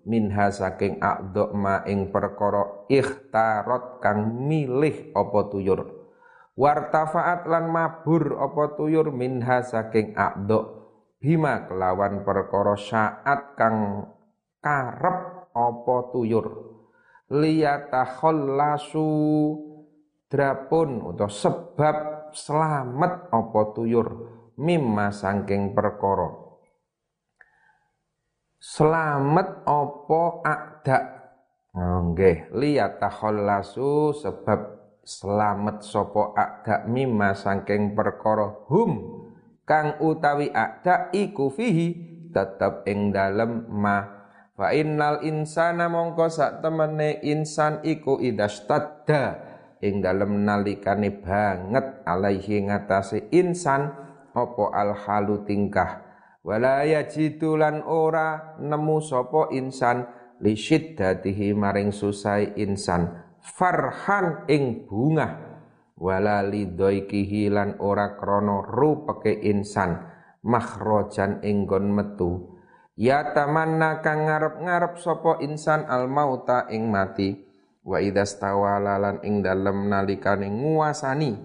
Minha 0.09 0.49
saking 0.49 0.97
a'dha 0.97 1.53
ma 1.53 1.85
ing 1.85 2.09
perkara 2.09 2.89
ikhtarot 2.89 4.01
kang 4.01 4.49
milih 4.49 5.13
apa 5.13 5.39
tuyur. 5.53 5.98
Wartafaat 6.59 7.47
lan 7.47 7.71
mabur 7.71 8.35
apa 8.35 8.75
tuyur 8.75 9.15
minha 9.15 9.63
saking 9.63 10.11
a'dha 10.11 10.59
bima 11.23 11.63
kelawan 11.71 12.27
perkara 12.27 12.75
saat 12.75 13.55
kang 13.55 14.03
karep 14.59 15.47
apa 15.55 15.95
tuyur. 16.11 16.67
Liyatakhallasu 17.31 19.07
drapun 20.27 21.15
atau 21.15 21.31
sebab 21.31 22.27
selamat 22.35 23.31
apa 23.31 23.61
tuyur 23.71 24.07
mimma 24.59 25.15
saking 25.15 25.71
perkara 25.71 26.49
selamat 28.59 29.63
opo 29.63 30.43
akda 30.43 30.99
nggih 31.71 32.51
liyatahallasu 32.51 34.11
sebab 34.19 34.78
selamat 35.09 35.81
sopo 35.81 36.37
akda 36.37 36.85
mimma 36.85 37.33
saking 37.33 37.97
perkara 37.97 38.53
hum 38.69 39.25
kang 39.65 39.97
utawi 39.97 40.53
akda 40.53 41.09
iku 41.09 41.49
fihi 41.49 41.97
tetep 42.29 42.85
ing 42.85 43.09
dalem 43.09 43.65
ma. 43.73 44.21
Fa 44.53 44.75
innal 44.75 45.23
insana 45.23 45.87
mongko 45.87 46.27
sak 46.29 46.61
temene 46.61 47.23
insan 47.25 47.79
iku 47.81 48.19
idastadda 48.19 49.39
ing 49.81 50.03
dalem 50.03 50.45
nalikane 50.45 51.15
banget 51.15 52.03
alaihi 52.03 52.67
ngatasi 52.67 53.31
insan 53.33 53.89
opo 54.35 54.69
al 54.69 54.93
halu 54.93 55.47
tingkah? 55.47 56.05
Wala 56.43 56.83
yajidu 56.83 57.55
lan 57.55 57.81
ora 57.87 58.59
nemu 58.59 58.99
sapa 58.99 59.49
insan 59.55 60.05
li 60.43 60.59
syiddatihi 60.59 61.55
maring 61.55 61.95
susai 61.95 62.59
insan 62.59 63.28
farhan 63.43 64.45
ing 64.51 64.85
bunga. 64.87 65.49
Wala 65.99 66.39
lidaikihi 66.47 67.51
lan 67.51 67.75
ora 67.83 68.15
krana 68.15 68.63
rupeke 68.63 69.35
insan 69.35 69.99
makhrajan 70.47 71.43
ing 71.43 71.67
gon 71.67 71.91
metu. 71.91 72.55
Ya 72.95 73.35
tamanna 73.35 73.99
kang 73.99 74.27
ngarep-ngarep 74.27 74.99
sapa 74.99 75.43
insan 75.43 75.83
al 75.87 76.07
mauta 76.07 76.71
ing 76.71 76.87
mati. 76.87 77.35
Wa 77.83 77.99
idastawala 77.99 78.95
lan 78.99 79.17
ing 79.27 79.43
dalem 79.43 79.91
nalikane 79.91 80.47
nguasani 80.51 81.35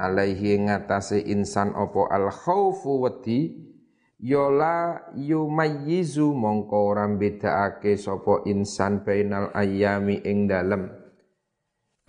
alaihi 0.00 0.68
ngatasé 0.68 1.28
insan 1.28 1.76
opo 1.76 2.08
al 2.08 2.32
khaufu 2.32 3.04
wedi. 3.04 3.68
Yola 4.18 5.14
yumayyizu 5.14 6.34
mongko 6.34 6.90
ora 6.90 7.06
bedakake 7.06 7.94
sapa 7.94 8.42
insan 8.50 9.06
bainal 9.06 9.54
ayami 9.54 10.18
ing 10.26 10.50
dalem 10.50 10.97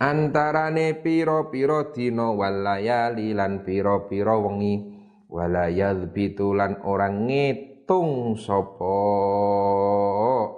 antarane 0.00 0.96
pira-pira 0.98 1.92
dina 1.92 2.32
walayali 2.32 3.36
lan 3.36 3.62
pira-pira 3.62 4.40
wengi. 4.40 4.98
Walayal 5.30 6.10
bitulan 6.10 6.82
orang 6.82 7.30
ngitung 7.30 8.34
sapa 8.34 8.98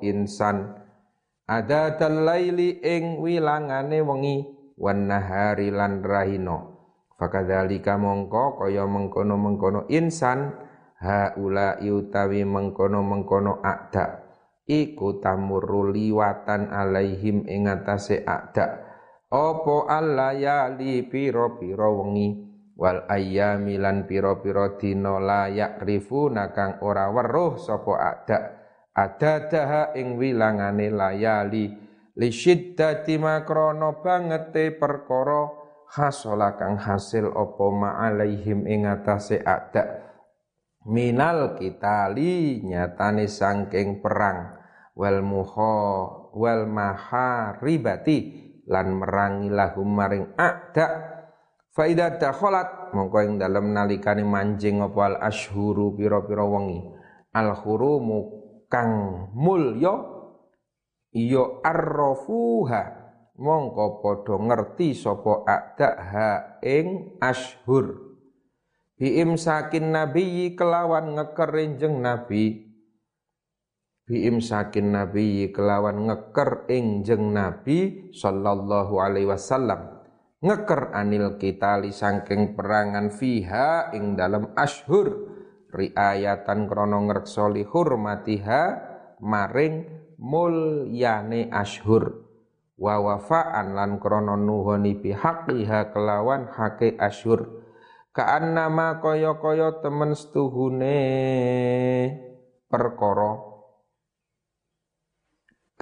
insan. 0.00 0.80
Ada 1.44 2.00
laili 2.08 2.80
ing 2.80 3.20
wilangane 3.20 4.00
wengi 4.00 4.48
wan 4.80 5.12
nahari 5.12 5.68
lan 5.68 6.00
rahino 6.00 6.72
fakadzalika 7.22 7.94
mongko 8.02 8.58
kaya 8.58 8.82
mengkono-mengkono 8.82 9.86
insan 9.86 10.58
haula 10.98 11.78
utawi 11.78 12.42
mengkono-mengkono 12.42 13.62
akda 13.62 14.26
iku 14.66 15.22
tamurru 15.22 15.94
liwatan 15.94 16.74
alaihim 16.74 17.46
ing 17.46 17.70
atase 17.70 18.26
akda 18.26 18.91
opo 19.32 19.88
allayali 19.88 21.08
pira-pira 21.08 21.88
wengi? 21.88 22.52
Wal 22.76 23.08
ayyami 23.08 23.80
lan 23.80 24.04
pira-pira 24.04 24.76
dina 24.76 25.16
layak 25.16 25.80
rifuna 25.84 26.52
kang 26.52 26.80
ora 26.84 27.08
weruh 27.12 27.60
sapa 27.60 27.94
akda 28.00 28.38
adadaha 28.92 29.96
ing 29.96 30.20
wilangane 30.20 30.92
layali. 30.92 31.66
Li 32.12 32.28
syiddati 32.28 33.16
makrono 33.16 34.04
bangete 34.04 34.76
perkara 34.76 35.48
hasola 35.96 36.60
kang 36.60 36.76
hasil 36.76 37.32
apa 37.32 37.66
ma 37.72 37.90
alaihim 38.04 38.68
ing 38.68 38.84
atase 38.84 39.40
akda 39.40 40.12
minal 40.88 41.56
kitali 41.56 42.60
nyatane 42.64 43.28
sangking 43.28 44.04
perang. 44.04 44.60
Wal 44.92 45.24
muha 45.24 45.76
wal 46.36 46.68
maharibati 46.68 48.51
lan 48.68 48.94
merangi 48.94 49.50
lahum 49.50 49.88
maring 49.90 50.38
akda 50.38 50.86
faida 51.74 52.20
dakhalat 52.20 52.94
mongko 52.94 53.18
ing 53.24 53.34
dalem 53.40 53.74
nalikane 53.74 54.22
manjing 54.22 54.84
apa 54.84 55.00
al 55.08 55.16
ashhuru 55.24 55.96
pira-pira 55.96 56.44
wengi. 56.46 56.80
Al 57.32 57.56
hurumu 57.56 58.44
kang 58.68 59.26
mulya 59.32 59.96
ya 61.16 61.44
arrafuha 61.64 62.82
mongko 63.40 64.04
padha 64.04 64.36
ngerti 64.36 64.92
sapa 64.92 65.42
akda 65.48 65.88
ha 65.96 66.30
ing 66.60 67.16
ashhur. 67.18 68.12
Biimsakin 69.00 69.96
nabi 69.96 70.54
kelawan 70.54 71.18
ngeker 71.18 71.50
jeng 71.80 72.04
nabi 74.12 74.28
biimsakin 74.28 74.92
nabi 74.92 75.48
kelawan 75.56 76.04
ngeker 76.04 76.68
jeng 77.00 77.32
nabi 77.32 78.12
sallallahu 78.12 79.00
alaihi 79.00 79.24
wasallam. 79.24 80.04
Ngeker 80.44 80.92
anil 80.92 81.40
kita 81.40 81.80
li 81.80 81.88
sangking 81.88 82.52
perangan 82.52 83.08
fiha 83.08 83.96
ing 83.96 84.12
dalam 84.12 84.52
ashur 84.52 85.32
riayatan 85.72 86.68
krono 86.68 87.08
ngreksoli 87.08 87.64
hurmatiha 87.64 88.62
maring 89.24 89.88
mulyane 90.20 91.48
ashur 91.48 92.28
wa 92.76 93.00
wafaan 93.00 93.72
lan 93.72 93.96
krono 93.96 94.36
nuhoni 94.36 94.92
bihaqiha 95.00 95.88
kelawan 95.94 96.52
hake 96.52 97.00
ashur 97.00 97.64
nama 98.12 99.00
kaya-kaya 99.00 99.80
temen 99.80 100.12
setuhune. 100.12 101.00
Perkara 102.68 103.51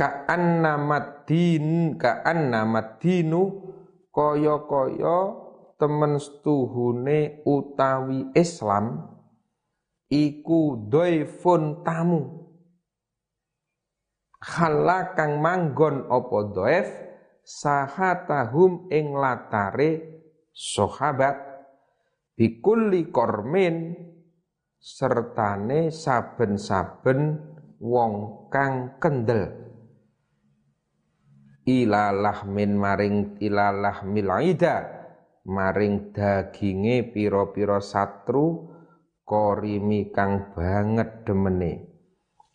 nama 0.00 1.24
din 1.28 2.00
nama 2.24 2.80
dinu 2.96 3.42
kaya-kaya 4.08 5.18
temen 5.76 6.16
setuhune 6.16 7.44
utawi 7.44 8.32
Islam 8.32 9.04
iku 10.08 10.88
doifun 10.88 11.84
tamu. 11.84 12.48
Khala 14.40 15.12
kang 15.12 15.44
manggon 15.44 16.08
apa 16.08 16.38
doif 16.48 16.88
sahatahum 17.44 18.88
ing 18.88 19.12
latare 19.12 20.24
sahabat 20.56 21.36
bikulli 22.40 23.12
kormin 23.12 23.92
sertane 24.80 25.92
saben-saben 25.92 27.36
wong 27.84 28.48
kang 28.48 28.96
kendel 28.96 29.59
ilalah 31.70 32.42
min 32.50 32.74
maring 32.74 33.38
ilalah 33.38 34.02
milaida 34.02 35.00
maring 35.46 36.10
daginge 36.10 37.06
pira-pira 37.14 37.78
satru 37.78 38.66
korimi 39.22 40.10
kang 40.10 40.50
banget 40.50 41.22
demene. 41.22 41.86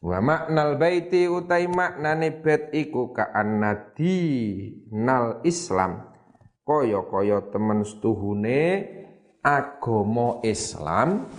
Wa 0.05 0.21
maknal 0.21 0.77
baiti 0.77 1.25
utai 1.25 1.65
maknane 1.65 2.29
bet 2.43 2.69
iku 2.75 3.15
ka 3.15 3.31
annadi 3.31 4.19
nal 4.91 5.41
islam. 5.47 6.13
Kaya-kaya 6.65 7.53
temen 7.53 7.85
setuhune 7.85 8.89
agama 9.45 10.41
Islam. 10.41 11.29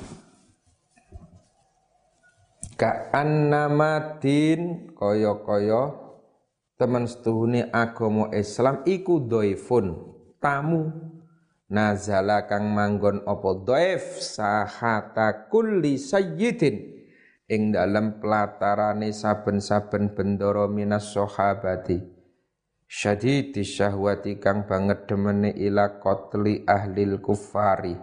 Ka 2.78 3.10
annamadin 3.10 4.94
kaya-kaya 4.94 6.05
teman 6.76 7.08
setuhuni 7.08 7.64
agama 7.72 8.28
Islam 8.36 8.84
iku 8.84 9.24
doifun 9.24 9.96
tamu. 10.38 10.92
Nazala 11.66 12.46
kang 12.46 12.70
manggon 12.70 13.26
apa 13.26 13.50
doif? 13.66 14.22
Sahata 14.22 15.50
kulli 15.50 15.98
sayyidin. 15.98 16.94
Ing 17.50 17.74
dalam 17.74 18.22
pelatarane 18.22 19.10
saben-saben 19.10 20.14
bendoro 20.14 20.70
minas 20.70 21.10
sahabati. 21.10 21.98
Syadidi 22.86 23.66
syahwati 23.66 24.38
kang 24.38 24.70
banget 24.70 25.10
demene 25.10 25.50
ila 25.58 25.98
qatli 25.98 26.62
ahlil 26.70 27.18
kufari. 27.18 27.98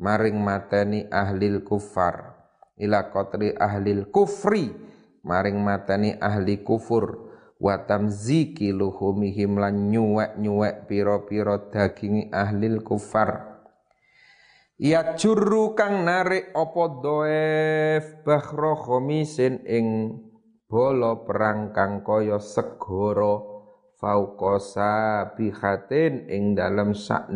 Maring 0.00 0.40
mateni 0.40 1.04
ahlil 1.12 1.60
kufar. 1.60 2.40
Ila 2.80 3.12
qatli 3.12 3.52
ahlil 3.52 4.08
kufri. 4.08 4.72
Maring 5.24 5.60
mateni 5.60 6.16
ahli 6.20 6.64
kufur 6.64 7.33
wa 7.64 7.80
tamziki 7.88 8.76
luhumihim 8.76 9.56
lan 9.56 9.88
nyuwek-nyuwek 9.88 10.84
pira-pira 10.84 11.56
dagingi 11.72 12.28
ahlil 12.28 12.84
kufar. 12.84 13.56
Ya 14.76 15.16
juru 15.16 15.72
kang 15.72 16.04
narik 16.04 16.52
apa 16.52 16.84
doef 17.00 18.04
bahro 18.20 18.76
khomisin 18.76 19.64
ing 19.64 19.86
bolo 20.68 21.24
perang 21.24 21.72
kang 21.72 22.04
kaya 22.04 22.36
segara 22.36 23.40
fauqasa 23.96 25.32
bihatin 25.32 26.28
ing 26.28 26.52
dalam 26.52 26.92
sak 26.92 27.32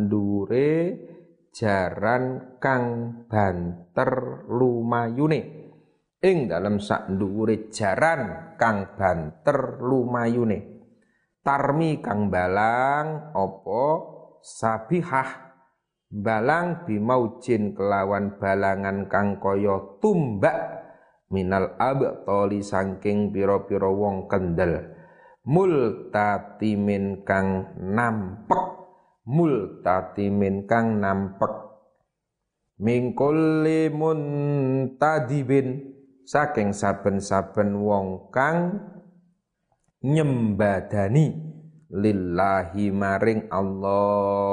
jaran 1.55 2.59
kang 2.61 2.87
banter 3.31 4.45
lumayune 4.51 5.68
ing 6.19 6.51
dalam 6.51 6.83
sak 6.83 7.15
dhuwure 7.15 7.71
jaran 7.71 8.55
kang 8.59 8.99
banter 8.99 9.79
lumayune. 9.79 10.79
Tarmi 11.43 12.03
kang 12.03 12.29
balang 12.29 13.33
opo 13.33 13.85
sabihah. 14.43 15.47
Balang 16.09 16.89
bimaujin 16.89 17.77
kelawan 17.77 18.41
balangan 18.41 19.07
kang 19.13 19.37
kaya 19.39 20.01
tumbak. 20.01 20.81
Minal 21.29 21.77
abtoli 21.77 22.65
saking 22.65 23.29
pira-pira 23.29 23.93
wong 23.93 24.25
kendel. 24.33 24.89
Multatimin 25.45 27.29
kang 27.29 27.77
nampek. 27.77 28.65
Multatimin 29.29 30.65
kang 30.65 30.97
nampek. 30.97 31.53
Mingkulli 32.81 33.93
muntadibin 33.93 35.98
saking 36.29 36.77
saben-saben 36.77 37.81
wong 37.81 38.29
kang 38.29 38.85
nyembadani 40.05 41.33
lillahi 41.88 42.93
maring 42.93 43.49
Allah. 43.49 44.45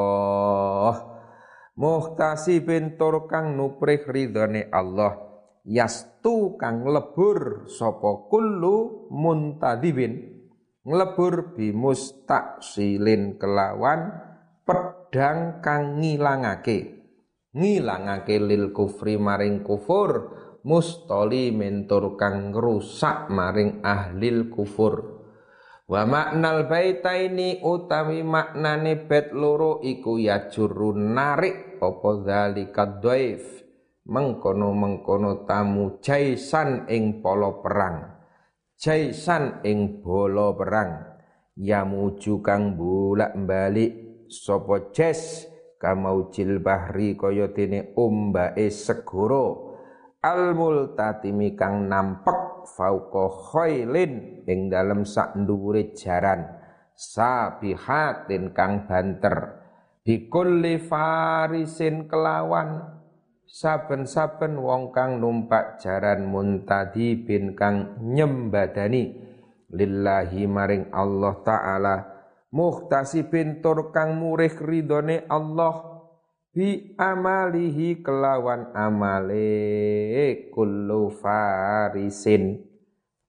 Muhtasibin 1.76 2.96
tur 2.96 3.28
kang 3.28 3.60
nuprih 3.60 4.08
ridhone 4.08 4.72
Allah. 4.72 5.20
Yastu 5.68 6.56
kang 6.56 6.88
lebur 6.88 7.68
sapa 7.68 8.32
kullu 8.32 9.12
muntadibin. 9.12 10.32
Nglebur 10.86 11.58
bimustaksilin 11.60 13.36
kelawan 13.36 14.16
pedang 14.64 15.60
kang 15.60 16.00
ngilangake. 16.00 17.04
Ngilangake 17.52 18.40
lil 18.40 18.72
kufri 18.72 19.20
maring 19.20 19.60
kufur 19.66 20.45
mustoli 20.66 21.54
mentor 21.54 22.18
kang 22.18 22.50
rusak 22.50 23.30
maring 23.30 23.86
ahlil 23.86 24.50
kufur. 24.50 25.22
Wa 25.86 26.02
maknal 26.10 26.66
baitaini 26.66 27.62
utawi 27.62 28.26
maknane 28.26 29.06
bet 29.06 29.30
loro 29.30 29.78
iku 29.86 30.18
ya 30.18 30.50
jurun 30.50 31.14
narik 31.14 31.78
apa 31.78 32.10
zalika 32.26 32.90
dhaif? 32.98 33.62
Mengkono-mengkono 34.06 35.50
tamu 35.50 35.98
jaisan 36.02 36.90
ing 36.90 37.22
polo 37.26 37.62
perang. 37.62 38.22
Jaisan 38.78 39.66
ing 39.66 40.02
bolo 40.02 40.54
perang. 40.58 41.18
Ya 41.58 41.86
muju 41.86 42.42
kang 42.42 42.78
bulak 42.78 43.34
balik 43.50 44.26
sapa 44.30 44.94
jes 44.94 45.50
kamaujil 45.82 46.62
bahri 46.62 47.18
kaya 47.18 47.50
dene 47.50 47.94
umbae 47.98 48.70
segoro 48.70 49.65
al 50.26 50.58
multatimi 50.58 51.54
kang 51.54 51.86
nampek 51.86 52.66
fauqa 52.66 53.54
khailin 53.54 54.42
ing 54.50 54.74
dalem 54.74 55.06
sak 55.06 55.38
dhuwure 55.38 55.94
jaran 55.94 56.50
sabihatin 56.98 58.56
kang 58.58 58.90
banter. 58.90 59.62
Bikulli 60.02 60.82
farisin 60.82 62.10
kelawan 62.10 63.02
saben-saben 63.46 64.58
wong 64.58 64.94
kang 64.94 65.22
numpak 65.22 65.78
jaran 65.82 66.26
muntadi 66.26 67.22
bin 67.22 67.54
kang 67.54 68.02
nyembadani. 68.02 69.22
Lillahi 69.70 70.46
maring 70.46 70.94
Allah 70.94 71.36
taala 71.42 71.96
muhtasibin 72.54 73.66
tur 73.66 73.90
kang 73.90 74.22
murih 74.22 74.54
ridone 74.62 75.26
Allah 75.26 75.95
bi 76.56 76.96
amalihi 76.96 78.00
kelawan 78.00 78.72
amale 78.72 80.48
kullu 80.56 81.12
farisin. 81.12 82.64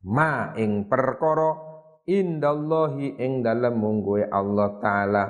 Ma 0.07 0.55
ing 0.55 0.87
perkara 0.87 1.59
indallahi 2.07 3.19
ing 3.19 3.43
dalem 3.43 3.75
mungguhe 3.83 4.31
Allah 4.31 4.79
taala 4.79 5.25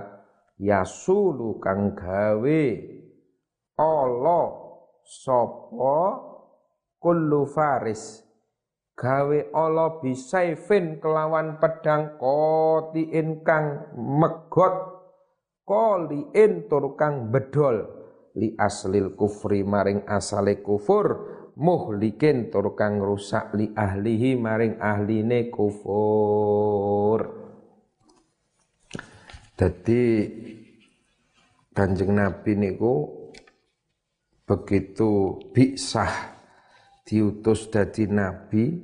yasulu 0.61 1.57
kang 1.57 1.97
gawe. 1.97 2.65
Allah 3.81 4.47
sapa? 5.01 5.97
Kullu 7.01 7.49
faris. 7.49 8.21
Gawe 8.97 9.53
Allah 9.53 10.01
bisaifin 10.01 11.01
kelawan 11.01 11.61
pedang 11.61 12.17
koti 12.17 13.13
kang 13.45 13.93
megot 13.97 14.96
qaliin 15.67 16.71
tur 16.71 16.95
kang 16.95 17.35
bedol 17.35 17.83
li 18.39 18.55
aslil 18.55 19.19
kufri 19.19 19.67
maring 19.67 20.07
asale 20.07 20.63
kufur 20.63 21.07
muhlikin 21.59 22.55
tur 22.55 22.79
kang 22.79 23.03
rusak 23.03 23.51
li 23.59 23.75
ahlihi 23.75 24.39
maring 24.39 24.79
ahline 24.79 25.51
kufur. 25.51 27.21
Jadi 29.57 30.05
Kanjeng 31.73 32.13
Nabi 32.13 32.53
niku 32.57 33.25
begitu 34.45 35.41
bisah 35.53 36.37
diutus 37.05 37.69
dadi 37.73 38.09
nabi 38.09 38.81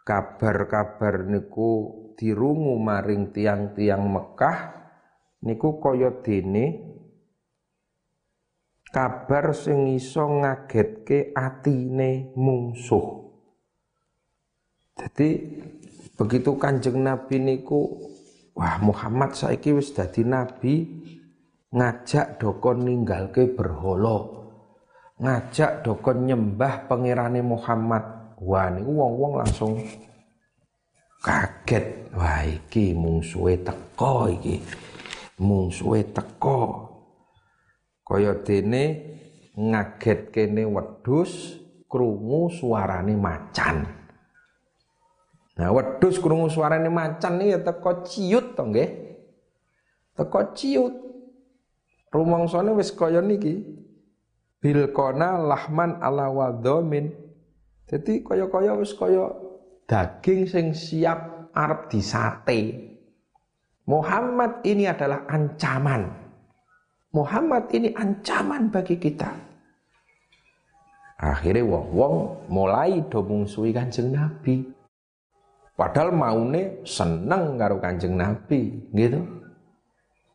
kabar-kabar 0.00 1.24
niku 1.28 1.92
dirungu 2.16 2.80
maring 2.80 3.32
tiang-tiang 3.36 4.00
Mekah 4.00 4.85
niku 5.46 5.78
kaya 5.78 6.10
dene 6.26 6.82
kabar 8.90 9.54
sing 9.54 9.94
iso 9.94 10.26
ngagetke 10.26 11.30
atine 11.30 12.34
mungsuh. 12.34 13.30
Jadi 14.96 15.28
begitu 16.16 16.56
Kanjeng 16.56 17.04
Nabi 17.04 17.36
niku 17.38 18.10
wah 18.56 18.80
Muhammad 18.80 19.36
saiki 19.36 19.76
wis 19.76 19.92
dadi 19.92 20.24
nabi 20.24 20.88
ngajak 21.70 22.40
dokon 22.40 22.88
ninggalke 22.88 23.46
berhala. 23.52 24.32
Ngajak 25.20 25.84
dokon 25.84 26.26
nyembah 26.26 26.88
pangerane 26.88 27.44
Muhammad. 27.44 28.34
Wah 28.40 28.72
niku 28.72 28.90
wong-wong 28.96 29.32
langsung 29.44 29.76
kaget. 31.20 32.08
Wah 32.16 32.48
iki 32.48 32.96
mungsuhe 32.96 33.60
teko 33.60 34.32
iki 34.32 34.56
mungsuhe 35.40 36.12
teko 36.12 36.60
kaya 38.06 38.38
dene 38.40 38.84
ngaget 39.56 40.32
kene 40.32 40.64
wedhus 40.68 41.56
krungu 41.88 42.52
suarane 42.52 43.16
macan 43.16 43.96
Nah, 45.56 45.72
wedhus 45.72 46.20
krungu 46.20 46.52
suarane 46.52 46.92
macan 46.92 47.40
nih 47.40 47.56
ya 47.56 47.58
teko 47.64 48.04
ciut 48.04 48.52
to 48.52 48.62
nggih. 48.68 48.90
Teko 50.12 50.52
ciut. 50.52 50.94
Rumangsane 52.12 52.76
wis 52.76 52.92
kaya 52.92 53.24
niki. 53.24 53.64
Bilkona 54.60 55.40
lahman 55.40 55.96
ala 56.04 56.28
wadhamin. 56.28 57.12
Jadi 57.88 58.20
kaya-kaya 58.20 58.76
wis 58.76 58.92
kaya 58.92 59.32
daging 59.88 60.44
sing 60.44 60.66
siap 60.76 61.48
arep 61.56 61.88
disate. 61.88 62.85
Muhammad 63.86 64.66
ini 64.66 64.90
adalah 64.90 65.22
ancaman. 65.30 66.10
Muhammad 67.14 67.70
ini 67.70 67.94
ancaman 67.94 68.66
bagi 68.66 68.98
kita. 68.98 69.30
Akhirnya 71.22 71.62
wong-wong 71.62 72.44
mulai 72.50 72.98
do 73.06 73.22
mungsuhi 73.22 73.70
Kanjeng 73.70 74.10
Nabi. 74.10 74.66
Padahal 75.78 76.10
maune 76.10 76.82
seneng 76.82 77.54
karo 77.54 77.78
Kanjeng 77.78 78.18
Nabi, 78.18 78.90
gitu. 78.90 79.22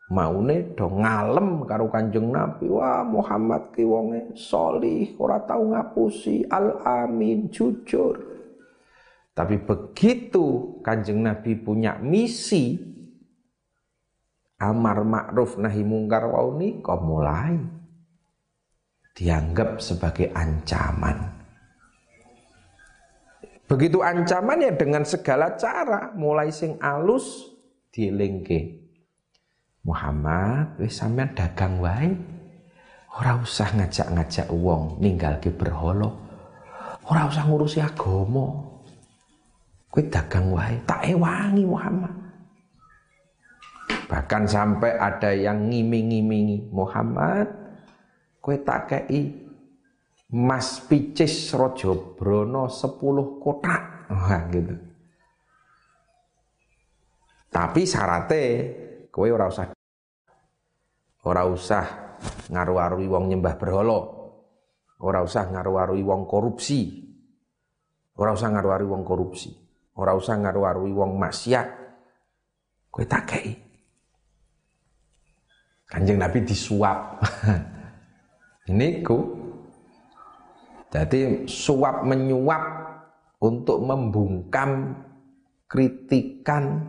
Maune 0.09 0.71
do 0.73 0.87
ngalem 0.87 1.67
karo 1.67 1.91
Kanjeng 1.91 2.31
Nabi. 2.31 2.71
Wah, 2.71 3.03
Muhammad 3.03 3.75
ki 3.75 3.83
wonge 3.83 4.31
solih, 4.33 5.11
ora 5.19 5.43
tau 5.43 5.75
ngapusi, 5.75 6.47
al-amin, 6.47 7.51
jujur. 7.51 8.15
Tapi 9.35 9.59
begitu 9.59 10.79
Kanjeng 10.81 11.19
Nabi 11.19 11.59
punya 11.59 11.99
misi 11.99 12.90
amar 14.61 15.01
ma'ruf 15.01 15.57
nahi 15.57 15.81
mungkar 15.81 16.29
wau 16.29 16.53
kok 16.55 17.01
mulai 17.01 17.57
dianggap 19.17 19.81
sebagai 19.81 20.29
ancaman. 20.31 21.41
Begitu 23.67 24.03
ancaman 24.03 24.67
ya 24.67 24.71
dengan 24.75 25.07
segala 25.07 25.55
cara, 25.55 26.11
mulai 26.11 26.51
sing 26.51 26.75
alus 26.83 27.47
dielingke. 27.91 28.83
Muhammad, 29.87 30.77
wis 30.77 30.99
sampean 30.99 31.31
dagang 31.33 31.79
wae. 31.79 32.11
Ora 33.11 33.39
usah 33.39 33.71
ngajak-ngajak 33.75 34.47
wong 34.51 34.99
ninggalke 34.99 35.51
berhala. 35.51 36.11
Ora 37.07 37.27
usah 37.27 37.43
ngurusi 37.47 37.79
agama. 37.79 38.71
Kowe 39.91 40.03
dagang 40.07 40.51
wae, 40.55 40.75
tak 40.87 41.07
ewangi 41.07 41.63
Muhammad. 41.67 42.20
Bahkan 44.11 44.43
sampai 44.43 44.99
ada 44.99 45.31
yang 45.31 45.71
ngiming-ngimingi 45.71 46.67
Muhammad, 46.71 47.47
kowe 48.43 48.57
tak 48.59 48.81
kei 48.91 49.47
Mas 50.31 50.83
Picis 50.83 51.51
Rojo 51.55 52.15
Brono 52.15 52.67
10 52.71 53.39
kotak. 53.39 54.11
Wah, 54.11 54.43
gitu. 54.51 54.75
Tapi 57.51 57.83
syaratnya 57.83 58.43
kowe 59.11 59.27
ora 59.27 59.51
usah 59.51 59.75
ora 61.27 61.43
usah 61.43 61.83
ngaru-arui 62.47 63.07
wong 63.11 63.27
nyembah 63.27 63.55
berhala. 63.59 63.99
Ora 65.01 65.19
usah 65.19 65.51
ngaru-arui 65.51 66.03
wong 66.03 66.27
korupsi. 66.27 67.11
Ora 68.15 68.31
usah 68.31 68.51
ngaru-arui 68.55 68.87
wong 68.87 69.03
korupsi. 69.03 69.51
Ora 69.99 70.15
usah 70.15 70.39
ngaru-arui 70.39 70.91
wong 70.95 71.19
maksiat. 71.19 71.67
Kowe 72.87 73.03
tak 73.07 73.23
kei. 73.35 73.70
Kanjeng 75.91 76.23
Nabi 76.23 76.39
disuap. 76.47 77.19
Ini 78.71 79.03
ku 79.03 79.41
jadi 80.91 81.47
suap 81.47 82.03
menyuap 82.03 82.63
untuk 83.43 83.79
membungkam 83.79 84.91
kritikan 85.71 86.83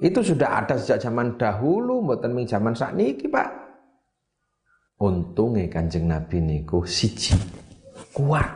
itu 0.00 0.20
sudah 0.24 0.64
ada 0.64 0.76
sejak 0.80 1.04
zaman 1.08 1.36
dahulu 1.36 2.04
mboten 2.04 2.32
ming 2.32 2.48
zaman 2.48 2.72
sakniki 2.72 3.28
Pak. 3.28 3.48
Untunge 5.00 5.68
Kanjeng 5.68 6.08
Nabi 6.08 6.40
niku 6.40 6.84
siji 6.84 7.36
kuat. 8.16 8.48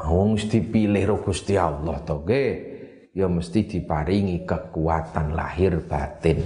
Wong 0.00 0.36
mesti 0.36 0.60
pilih 0.60 1.12
ro 1.12 1.16
Gusti 1.24 1.56
Allah 1.56 2.00
to 2.04 2.20
ya 3.10 3.26
mesti 3.26 3.66
diparingi 3.66 4.46
kekuatan 4.46 5.34
lahir 5.34 5.82
batin. 5.82 6.38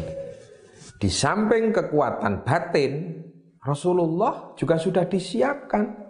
Di 0.96 1.09
samping 1.12 1.74
kekuatan 1.74 2.46
batin, 2.46 3.20
Rasulullah 3.61 4.57
juga 4.57 4.81
sudah 4.81 5.05
disiapkan 5.05 6.05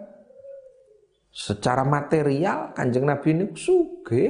secara 1.35 1.83
material 1.83 2.71
kanjeng 2.71 3.03
Nabi 3.03 3.27
ini 3.35 3.45
suge. 3.55 4.25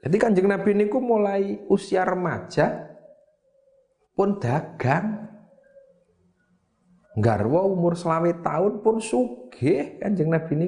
Jadi 0.00 0.16
kanjeng 0.16 0.46
Nabi 0.46 0.68
ini 0.78 0.86
mulai 0.94 1.42
usia 1.66 2.06
remaja 2.06 2.86
pun 4.14 4.38
dagang. 4.38 5.26
Garwa 7.18 7.66
umur 7.66 7.98
selawe 7.98 8.30
tahun 8.38 8.86
pun 8.86 9.02
suge 9.02 9.98
kanjeng 9.98 10.30
Nabi 10.30 10.54
ini 10.54 10.66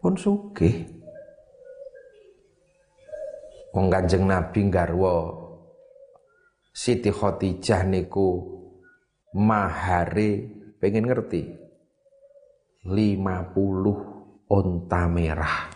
pun 0.00 0.16
suge. 0.16 0.88
Wong 3.70 3.86
kanjeng 3.86 4.26
Nabi 4.26 4.66
garwa 4.66 5.30
Siti 6.74 7.12
Khadijah 7.12 7.86
niku 7.86 8.40
mahare 9.36 10.48
pengen 10.80 11.06
ngerti? 11.06 11.42
50 12.88 14.48
onta 14.48 15.02
merah. 15.04 15.68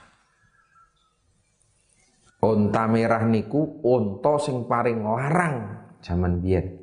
Onta 2.40 2.88
merah 2.88 3.22
niku 3.28 3.84
onta 3.84 4.40
sing 4.40 4.64
paling 4.64 5.04
larang 5.04 5.56
zaman 6.00 6.40
biyen. 6.40 6.80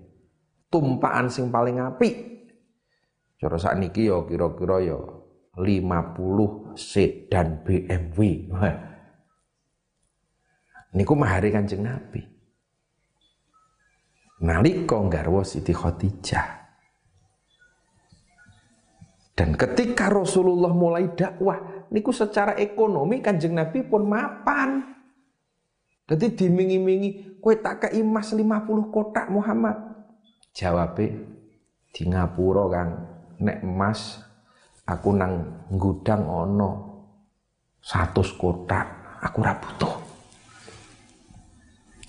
Tumpaan 0.69 1.27
sing 1.27 1.49
paling 1.49 1.82
apik. 1.82 2.15
Cara 3.41 3.58
sakniki 3.58 4.06
ya 4.06 4.21
kira-kira 4.30 4.86
ya 4.86 5.01
50 5.58 6.61
sedan 6.75 7.63
BMW 7.63 8.19
niku 10.91 11.13
mahare 11.15 11.49
Kanjeng 11.51 11.84
Nabi 11.88 12.31
nalika 14.41 14.97
garwa 15.05 15.45
Siti 15.45 15.71
Khadijah. 15.71 16.60
Dan 19.31 19.55
ketika 19.55 20.12
Rasulullah 20.12 20.69
mulai 20.75 21.13
dakwah, 21.15 21.88
niku 21.89 22.12
secara 22.12 22.57
ekonomi 22.60 23.23
Kanjeng 23.23 23.55
Nabi 23.55 23.86
pun 23.86 24.05
mapan. 24.05 24.84
Jadi 26.12 26.36
dimingi-mingi, 26.36 27.39
kowe 27.39 27.55
tak 27.55 27.88
kei 27.88 28.03
emas 28.03 28.36
50 28.36 28.91
kotak 28.91 29.31
Muhammad. 29.31 29.77
Jawabe 30.51 31.07
di 31.95 32.03
ngapura 32.12 32.67
Kang, 32.67 32.91
nek 33.39 33.63
emas 33.63 34.19
aku 34.91 35.15
nang 35.15 35.63
gudang 35.71 36.27
ono 36.27 36.69
100 37.80 38.38
kotak, 38.38 38.86
aku 39.23 39.39
ra 39.41 39.56
butuh. 39.58 39.93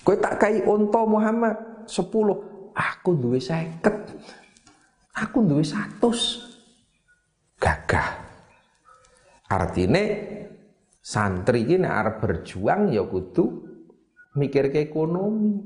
Kowe 0.03 0.15
tak 0.19 0.35
kai 0.35 0.59
unta 0.67 1.01
Muhammad, 1.07 1.87
sepuluh 1.87 2.69
aku 2.75 3.15
duwe 3.15 3.39
seket. 3.39 4.11
Aku 5.15 5.47
duwe 5.47 5.63
satus. 5.63 6.43
Gagah. 7.55 8.21
Artinya 9.47 10.03
santri 10.99 11.63
ini 11.63 11.87
arep 11.87 12.19
berjuang 12.19 12.91
ya 12.91 13.07
kudu 13.07 13.45
mikir 14.35 14.67
ke 14.73 14.83
ekonomi. 14.83 15.63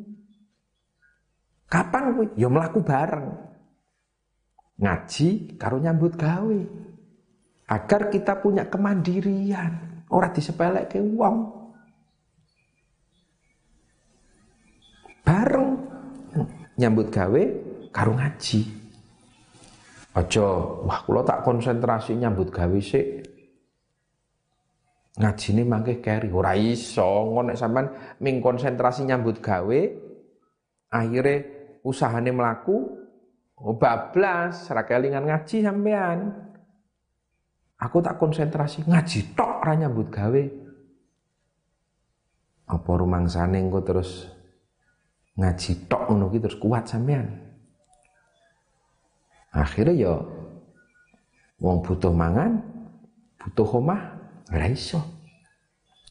Kapan 1.68 2.14
kuwi 2.14 2.28
ya 2.38 2.48
mlaku 2.48 2.86
bareng. 2.86 3.28
Ngaji 4.78 5.58
karo 5.58 5.82
nyambut 5.82 6.14
gawe 6.14 6.87
agar 7.68 8.08
kita 8.08 8.40
punya 8.40 8.72
kemandirian 8.72 10.04
ora 10.08 10.32
disepelek 10.32 10.96
ke 10.96 11.00
wong 11.04 11.52
bareng 15.28 15.76
nyambut 16.80 17.12
gawe 17.12 17.44
karo 17.92 18.16
ngaji. 18.16 18.62
Aja 20.18 20.48
wah 20.88 21.00
kula 21.06 21.22
tak 21.28 21.44
konsentrasi 21.44 22.18
nyambut 22.18 22.50
gawe 22.50 22.80
sik. 22.80 23.28
Ngajine 25.18 25.62
mangke 25.66 25.98
keri 26.00 26.30
ora 26.30 26.54
iso 26.54 27.34
ngono 27.34 27.52
nek 27.52 27.58
sampean 27.58 27.88
ming 28.22 28.38
konsentrasi 28.38 29.04
nyambut 29.10 29.42
gawe 29.42 29.80
akhirnya 30.94 31.36
usahane 31.82 32.30
melaku 32.30 32.78
oh 33.58 33.76
bablas 33.76 34.70
ra 34.70 34.86
kelingan 34.86 35.26
ngaji 35.28 35.66
sampean. 35.66 36.47
Aku 37.78 38.02
tak 38.02 38.18
konsentrasi 38.18 38.86
ngaji 38.90 39.38
tok 39.38 39.62
ora 39.62 39.74
nyambut 39.78 40.10
gawe. 40.10 40.44
Apa 42.68 42.90
rumangsane 42.98 43.62
engko 43.62 43.86
terus 43.86 44.28
ngaji 45.38 45.86
tok 45.86 46.10
ngono 46.10 46.34
terus 46.34 46.58
kuat 46.58 46.90
sampean. 46.90 47.30
Akhirnya 49.54 49.94
ya 49.94 50.14
wong 51.58 51.82
butuh 51.82 52.14
mangan 52.14 52.62
butuh 53.42 53.82
omah 53.82 54.02
ora 54.54 54.68
iso 54.70 55.02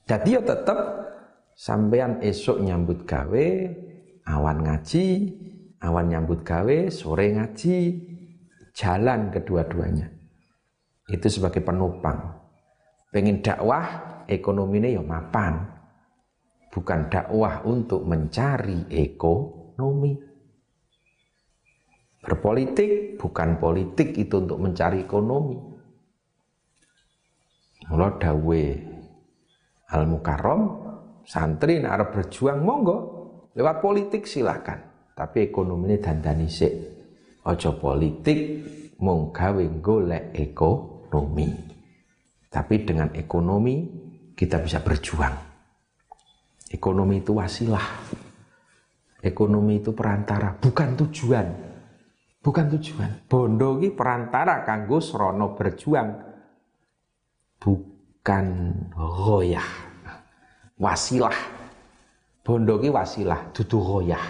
dadi 0.07 0.35
yo 0.35 0.43
tetep 0.43 0.79
sampean 1.55 2.19
esok 2.23 2.63
nyambut 2.63 3.07
gawe 3.07 3.47
awan 4.27 4.67
ngaji 4.67 5.05
awan 5.79 6.11
nyambut 6.11 6.43
gawe 6.43 6.91
sore 6.91 7.39
ngaji 7.39 7.77
jalan 8.75 9.31
kedua-duanya 9.31 10.16
itu 11.07 11.27
sebagai 11.31 11.63
penopang. 11.63 12.35
Pengen 13.15 13.39
dakwah 13.39 13.87
ekonominya 14.27 14.91
ya 14.91 15.03
mapan. 15.03 15.63
Bukan 16.75 17.09
dakwah 17.09 17.63
untuk 17.65 18.05
mencari 18.05 18.91
ekonomi. 18.91 20.13
Berpolitik 22.21 23.17
bukan 23.23 23.57
politik 23.63 24.19
itu 24.19 24.43
untuk 24.43 24.59
mencari 24.59 25.07
ekonomi. 25.07 25.57
Mula 27.87 28.19
dawe 28.19 28.63
al 29.95 30.05
mukarrom 30.11 30.61
santri 31.23 31.79
nak 31.79 32.11
berjuang 32.11 32.61
monggo. 32.61 32.99
Lewat 33.57 33.81
politik 33.81 34.29
silakan. 34.29 34.85
Tapi 35.17 35.49
ekonomi 35.49 35.89
ini 35.89 36.03
dandani 36.03 36.45
sik. 36.51 36.75
Ojo 37.47 37.79
politik 37.81 38.39
mung 39.01 39.33
gawe 39.33 39.65
golek 39.81 40.35
ekonomi. 41.17 41.49
Tapi 42.53 42.85
dengan 42.85 43.09
ekonomi 43.17 43.89
kita 44.37 44.61
bisa 44.61 44.85
berjuang. 44.85 45.33
Ekonomi 46.69 47.25
itu 47.25 47.33
wasilah. 47.41 47.89
Ekonomi 49.25 49.81
itu 49.81 49.97
perantara. 49.97 50.53
Bukan 50.61 50.93
tujuan. 51.01 51.47
Bukan 52.45 52.65
tujuan. 52.77 53.11
Bondo 53.25 53.81
ini 53.81 53.89
perantara 53.97 54.61
kanggo 54.63 55.01
srono 55.01 55.57
berjuang. 55.57 56.09
Bukan 57.57 58.47
goyah 58.93 59.71
wasilah. 60.77 61.39
Bondo 62.45 62.77
ki 62.77 62.93
wasilah. 62.93 63.57
Dudu 63.57 63.79
goyah 63.81 64.27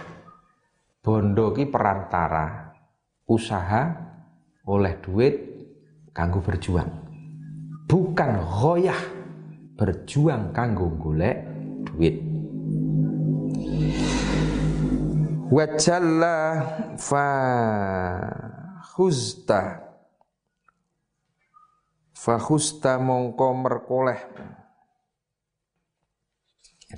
bondo 1.02 1.50
ki 1.50 1.66
perantara. 1.66 2.70
Usaha 3.26 3.90
oleh 4.70 4.94
duit 5.02 5.55
kanggo 6.16 6.40
berjuang 6.40 6.88
bukan 7.84 8.40
goyah 8.40 9.02
berjuang 9.76 10.56
kanggo 10.56 10.88
golek 10.96 11.44
duit 11.84 12.16
wajalla 15.52 16.64
fa 16.96 17.28
khuzta 18.96 19.86
Fahusta 22.26 22.98
mongko 22.98 23.54
merkoleh. 23.54 24.18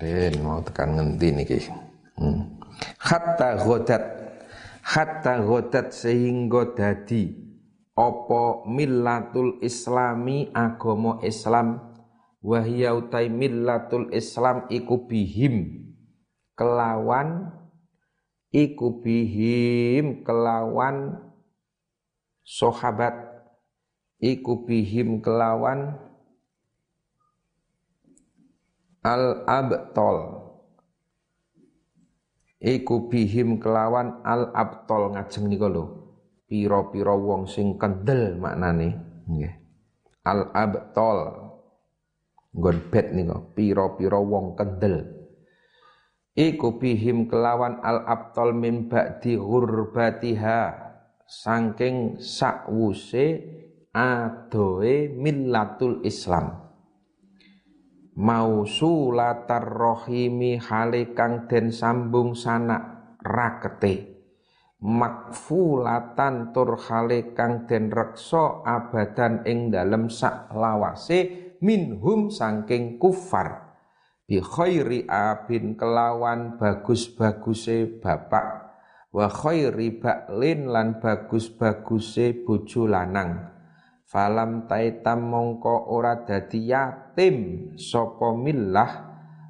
Ren 0.00 0.34
mau 0.40 0.64
tekan 0.64 0.96
ngenti 0.96 1.28
niki. 1.36 1.58
Hmm. 2.16 2.56
Hatta 2.96 3.60
godat 3.60 4.04
hatta 4.80 5.44
godat 5.44 5.92
sehingga 5.92 6.72
dadi 6.72 7.47
opo 7.98 8.62
millatul 8.70 9.58
islami 9.58 10.54
agomo 10.54 11.18
Islam? 11.26 11.82
Wahya 12.38 12.94
utai 12.94 13.26
millatul 13.26 14.14
Islam 14.14 14.70
iku 14.70 15.10
bihim. 15.10 15.82
Kelawan 16.54 17.50
iku 18.54 19.02
bihim. 19.02 20.22
Kelawan 20.22 21.18
sahabat. 22.46 23.26
Iku 24.22 24.66
bihim 24.66 25.18
kelawan 25.22 25.98
al 29.02 29.46
abtol 29.46 30.18
iku 32.58 33.06
bihim 33.06 33.62
kelawan 33.62 34.18
al 34.26 34.50
abtol 34.52 35.14
ngajeng 35.14 35.46
nika 35.46 35.70
lho 35.70 36.07
pira-pira 36.48 37.12
wong 37.12 37.44
sing 37.44 37.76
kendel 37.76 38.40
maknane 38.40 39.22
nggih. 39.28 39.54
Al 40.24 40.48
abtol. 40.56 41.20
Nggon 42.56 42.78
bet 42.88 43.12
nika 43.12 43.36
pira-pira 43.52 44.16
wong 44.16 44.56
kendel. 44.56 45.04
Iku 46.32 46.80
bihim 46.80 47.28
kelawan 47.28 47.84
al 47.84 48.08
abtol 48.08 48.56
min 48.56 48.88
ba'di 48.88 49.36
ghurbatiha 49.36 50.60
saking 51.28 52.16
sakwuse 52.16 53.44
adoe 53.92 55.12
millatul 55.12 56.00
Islam. 56.08 56.64
Mausulatar 58.18 59.62
rohimi 59.62 60.58
hale 60.58 61.14
kang 61.14 61.46
den 61.46 61.70
sambung 61.70 62.34
sanak 62.34 63.14
rakete 63.22 64.17
makfulatan 64.78 66.54
tur 66.54 66.78
hale 66.78 67.34
kang 67.34 67.66
den 67.66 67.90
reksa 67.90 68.62
abadan 68.62 69.42
ing 69.42 69.74
dalem 69.74 70.06
sak 70.06 70.54
lawase 70.54 71.54
minhum 71.58 72.30
sangking 72.30 72.98
kufar. 73.02 73.74
Bi 74.28 74.44
khairi 74.44 75.08
abin 75.08 75.74
kelawan 75.74 76.60
bagus-baguse 76.60 77.98
bapak. 77.98 78.70
Wa 79.08 79.26
khairi 79.32 79.98
baklin 79.98 80.68
lan 80.68 81.00
bagus-baguse 81.00 82.44
bojo 82.44 82.84
lanang. 82.84 83.56
Falam 84.04 84.68
taitam 84.68 85.32
mongko 85.32 85.88
ora 85.96 86.28
dadi 86.28 86.68
yatim 86.68 87.36
sapa 87.80 88.36
millah. 88.36 89.08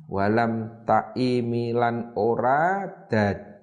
Walam 0.09 0.87
taimi 0.88 1.75
lan 1.77 2.17
ora 2.17 2.87
dadi 3.11 3.58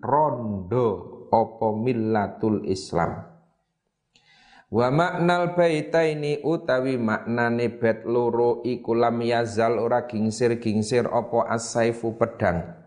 rondo 0.00 1.12
apa 1.32 1.68
millatul 1.76 2.64
Islam. 2.68 3.32
Wa 4.72 4.88
maknal 4.88 5.52
baitaini 5.52 6.40
utawi 6.40 6.96
maknane 6.96 7.68
bet 7.76 8.08
loro 8.08 8.64
iku 8.64 8.96
lam 8.96 9.20
yazal 9.20 9.76
ora 9.76 10.08
gingsir-gingsir 10.08 11.04
apa 11.12 11.52
as-saifu 11.52 12.16
pedang. 12.16 12.80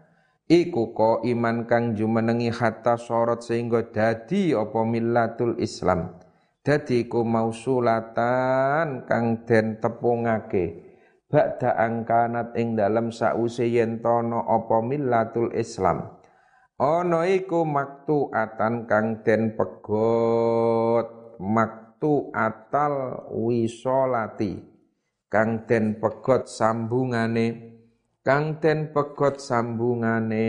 Iku 0.45 0.93
ko 0.97 1.21
iman 1.25 1.65
kang 1.69 1.93
jumenengi 1.93 2.49
hatta 2.53 2.97
sorot 2.97 3.45
sehingga 3.45 3.93
dadi 3.93 4.53
apa 4.57 4.81
millatul 4.81 5.57
Islam. 5.61 6.21
Dadi 6.65 7.05
ku 7.05 7.21
mausulatan 7.21 9.05
kang 9.05 9.45
den 9.45 9.77
tepungake. 9.77 10.85
Ba'da 11.29 11.77
angkanat 11.81 12.53
ing 12.57 12.77
dalam 12.77 13.09
sause 13.09 13.65
yen 13.65 14.01
tono 14.01 14.45
apa 14.45 14.81
millatul 14.85 15.53
Islam 15.57 16.24
ana 16.75 17.23
iku 17.27 17.63
maktu 17.63 18.31
atan 18.35 18.87
kang 18.87 19.23
den 19.23 19.55
pegot. 19.55 21.39
Maktu 21.39 22.31
atal 22.31 23.27
wisolati. 23.31 24.63
Kang 25.27 25.67
den 25.67 25.99
pegot 25.99 26.47
sambungane. 26.47 27.75
Kang 28.23 28.59
den 28.63 28.91
pegot 28.95 29.43
sambungane. 29.43 30.47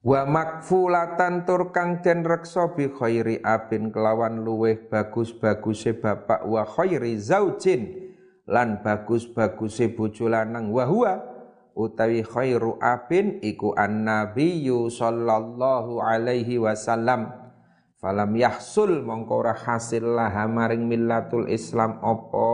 Wa 0.00 0.24
makfulatan 0.24 1.44
tur 1.44 1.76
kang 1.76 2.00
den 2.00 2.24
reksa 2.24 2.72
bi 2.72 2.88
khairi 2.88 3.44
abin 3.44 3.92
kelawan 3.92 4.40
luweh 4.40 4.88
bagus-baguse 4.88 5.92
bapak 5.92 6.48
wa 6.48 6.64
khairi 6.64 7.20
zaujin 7.20 8.08
lan 8.48 8.80
bagus-baguse 8.80 9.92
bojo 9.92 10.32
lanang. 10.32 10.72
Wa 10.72 10.88
huwa 10.88 11.29
utawi 11.76 12.24
khairu 12.24 12.80
abin 12.80 13.38
iku 13.44 13.76
annabiyyu 13.76 14.90
sallallahu 14.90 16.02
alaihi 16.02 16.58
wasallam. 16.58 17.30
Falam 18.00 18.32
yahsul 18.32 19.04
mongko 19.04 19.44
ora 19.44 19.52
hasil 19.52 20.16
lah 20.16 20.32
maring 20.48 20.88
millatul 20.88 21.46
islam 21.52 22.00
apa? 22.00 22.52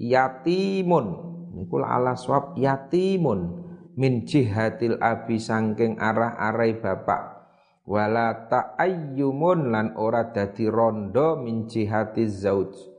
Yatimun. 0.00 1.06
Niku 1.52 1.84
ala 1.84 2.16
swab 2.16 2.56
yatimun. 2.56 3.68
Min 3.96 4.24
jihatil 4.24 4.96
abi 5.00 5.36
sangking 5.36 6.00
arah 6.00 6.40
arai 6.40 6.76
bapak. 6.76 7.36
Wala 7.86 8.48
ta'ayyumun 8.50 9.70
lan 9.70 9.94
ora 9.94 10.32
dadi 10.34 10.66
rondo 10.66 11.38
min 11.38 11.70
jihati 11.70 12.26
zauj 12.26 12.95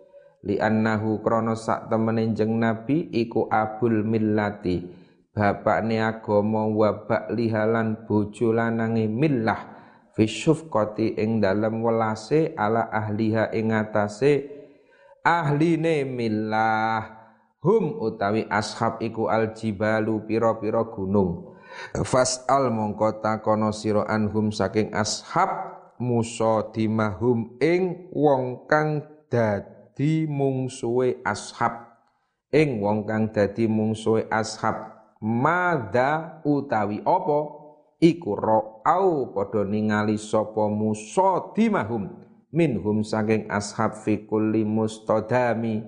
li 0.48 0.56
annahu 0.56 1.20
krana 1.20 1.60
sak 1.60 1.92
temene 1.92 2.32
jeng 2.32 2.56
nabi 2.56 3.12
iku 3.12 3.52
abul 3.52 4.08
millati. 4.08 4.88
Bapakne 5.36 6.02
agama 6.02 6.66
wa 6.66 7.04
ba'lihalan 7.04 8.08
bojo 8.08 8.56
lanange 8.56 9.12
millah. 9.12 9.76
Fi 10.16 10.26
syufqati 10.26 11.20
ing 11.20 11.44
dalem 11.44 11.84
welase 11.84 12.56
ala 12.58 12.90
ahliha 12.90 13.54
ing 13.54 13.76
atase 13.76 14.50
ahline 15.22 16.08
millah. 16.08 17.20
Hum 17.62 18.00
utawi 18.02 18.48
ashab 18.48 19.04
iku 19.04 19.28
aljibalu 19.28 20.26
piro-piro 20.26 20.90
gunung. 20.90 21.60
Fas'al 21.94 22.72
mongko 22.74 23.20
takono 23.22 23.76
sira 23.76 24.08
anhum 24.10 24.50
saking 24.50 24.96
ashab 24.96 25.76
musadimahum 26.02 27.60
ing 27.62 28.10
wong 28.16 28.66
kang 28.66 29.04
dadi 29.30 29.77
mungsuhe 30.30 31.26
ashab. 31.26 31.98
Ing 32.54 32.80
wong 32.80 33.04
kang 33.10 33.34
dadi 33.34 33.66
mungsuhe 33.66 34.30
ashab 34.30 34.94
mada 35.20 36.42
utawi 36.46 37.02
apa? 37.02 37.40
Iku 37.98 38.38
ra'au 38.38 39.34
padha 39.34 39.66
ningali 39.66 40.22
sapa 40.22 40.70
musadimahum 40.70 42.14
minhum 42.54 43.02
saking 43.02 43.50
ashab 43.50 43.98
fi 43.98 44.22
kulli 44.30 44.62
mustadami. 44.62 45.82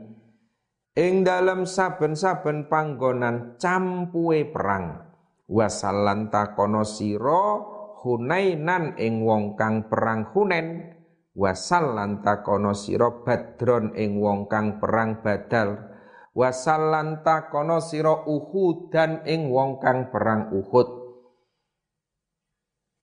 Ing 0.98 1.22
dalam 1.22 1.70
saben-saben 1.70 2.66
panggonan 2.66 3.62
campuhe 3.62 4.50
perang 4.50 5.06
wasallan 5.50 6.30
takono 6.30 6.86
sira 6.86 7.62
hunainan 8.06 8.98
ing 9.02 9.26
wong 9.26 9.58
kang 9.58 9.90
perang 9.90 10.30
hunen 10.34 10.98
wasallan 11.40 12.20
takono 12.20 12.76
sira 12.76 13.24
badron 13.24 13.96
ing 13.96 14.20
wong 14.20 14.52
kang 14.52 14.84
perang 14.84 15.24
badal. 15.24 15.88
Wasallan 16.36 17.24
takono 17.24 17.80
sira 17.80 18.28
uhudan 18.28 19.24
ing 19.24 19.48
wong 19.48 19.80
kang 19.80 20.12
perang 20.12 20.52
uhud. 20.52 21.00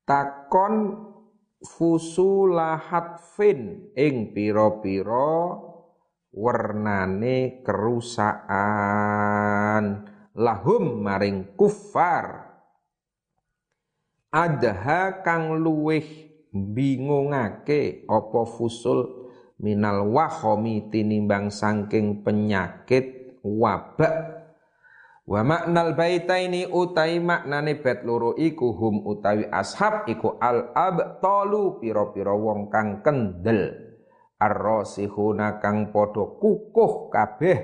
Takon 0.06 1.02
fusulahatfin 1.64 3.90
ing 3.96 4.36
pira-pira 4.36 5.56
wernane 6.30 7.64
kerusakan. 7.64 8.54
Lahum 10.36 11.00
maring 11.00 11.56
kufar. 11.56 12.52
Adha 14.28 15.24
kang 15.24 15.64
luweh 15.64 16.25
bingungake 16.72 18.08
apa 18.08 18.40
fusul 18.48 19.28
minal 19.60 20.08
wahomi 20.12 20.88
tinimbang 20.92 21.48
sangking 21.52 22.24
penyakit 22.24 23.36
wabak. 23.44 24.36
Wa 25.26 25.42
maknal 25.42 25.98
baitaini 25.98 26.70
utai 26.70 27.18
maknane 27.18 27.82
bet 27.82 28.06
loro 28.06 28.38
iku 28.38 28.78
hum 28.78 29.02
utawi 29.10 29.42
ashab 29.50 30.06
iku 30.06 30.38
al 30.38 30.70
abtalu 30.70 31.82
pira-pira 31.82 32.30
wong 32.30 32.70
kang 32.70 33.02
kendel. 33.02 33.74
Ar-rasihuna 34.38 35.58
kang 35.58 35.90
padha 35.90 36.38
kukuh 36.38 37.10
kabeh 37.10 37.58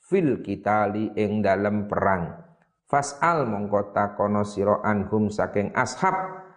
fil 0.00 0.40
kitali 0.40 1.12
ing 1.12 1.44
dalem 1.44 1.84
perang. 1.90 2.48
Fasal 2.88 3.44
mongko 3.44 3.92
takono 3.92 4.48
sira 4.48 4.80
anhum 4.80 5.28
saking 5.28 5.76
ashab 5.76 6.47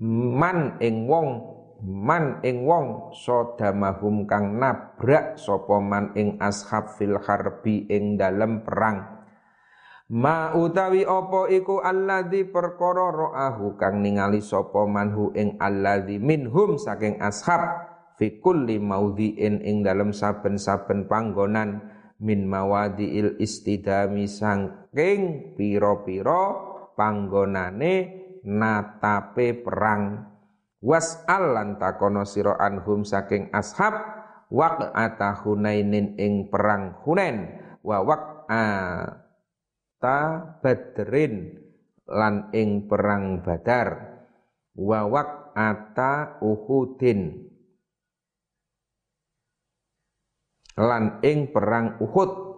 man 0.00 0.80
ing 0.80 1.04
wong 1.04 1.60
man 1.84 2.40
ing 2.44 2.64
wong 2.64 3.12
sodamahum 3.16 4.28
kang 4.28 4.56
nabrak 4.56 5.36
sapa 5.36 5.80
man 5.80 6.12
ing 6.16 6.36
ashab 6.40 6.92
fil 6.96 7.20
harbi 7.20 7.88
ing 7.88 8.16
dalem 8.16 8.64
perang. 8.64 9.20
Ma 10.10 10.58
utawi 10.58 11.06
apa 11.06 11.46
iku 11.54 11.78
alladzi 11.78 12.42
perkara 12.50 13.14
ra'ahu 13.14 13.78
kang 13.78 14.02
ningali 14.02 14.42
sapa 14.42 14.82
manhu 14.82 15.30
ing 15.38 15.54
alladzi 15.62 16.18
minhum 16.18 16.76
saking 16.76 17.22
ashab 17.22 17.86
fi 18.18 18.42
kulli 18.42 18.82
maudhi'in 18.82 19.62
ing 19.62 19.86
dalem 19.86 20.10
saben-saben 20.10 21.06
panggonan 21.06 21.78
min 22.20 22.44
mawadiil 22.44 23.38
istidami 23.40 24.26
sangking 24.26 25.54
pira-pira 25.54 26.58
panggonane 26.98 28.19
natape 28.44 29.60
perang. 29.60 30.26
Was'al 30.80 31.44
lan 31.52 31.68
takono 31.76 32.24
sira 32.24 32.56
anhum 32.56 33.04
saking 33.04 33.52
ashab 33.52 34.00
waq'ata 34.48 35.44
hunainin 35.44 36.16
ing 36.16 36.48
perang 36.48 36.96
hunain 37.04 37.60
wa 37.84 38.00
waq'a 38.00 38.64
ta 40.00 40.18
badrin 40.64 41.60
lan 42.08 42.48
ing 42.56 42.88
perang 42.88 43.44
badar 43.44 44.18
wa 44.72 45.04
waq'ata 45.04 46.40
uhudin 46.40 47.50
lan 50.80 51.20
ing 51.20 51.52
perang 51.52 52.00
Uhud. 52.00 52.48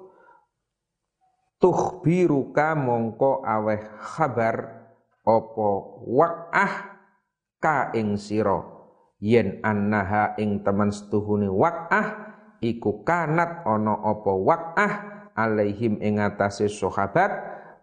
Tukhbiruka 1.62 2.74
mongko 2.74 3.46
aweh 3.46 3.82
khabar 4.02 4.81
apa 5.22 5.70
waqah 6.02 6.72
ka 7.62 7.94
ing 7.94 8.18
sira? 8.18 8.58
Yen 9.22 9.62
annaha 9.62 10.34
ing 10.34 10.66
temen 10.66 10.90
setuhune 10.90 11.46
waqah 11.46 12.34
iku 12.58 13.06
kanat 13.06 13.62
ana 13.62 13.94
apa 14.02 14.32
waqah 14.34 14.92
alaihim 15.38 16.02
ing 16.02 16.18
atase 16.18 16.66
sahabat 16.66 17.30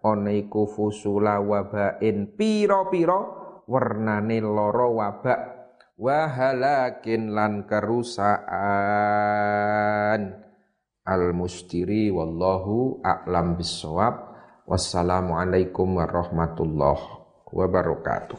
ana 0.04 0.36
iku 0.36 0.68
fusula 0.68 1.40
wabain 1.40 2.36
pira-pira 2.36 3.24
wernane 3.68 4.44
lara 4.44 4.88
wabak. 4.88 5.40
Wahalakin 6.00 7.36
lan 7.36 7.68
kerusaan 7.68 8.40
al 11.04 11.24
mustiri 11.36 12.08
wallahu 12.08 13.04
a'lam 13.04 13.60
bisawab 13.60 14.32
wassalamualaikum 14.64 16.00
warahmatullahi 16.00 17.19
wabarakatuh 17.50 18.38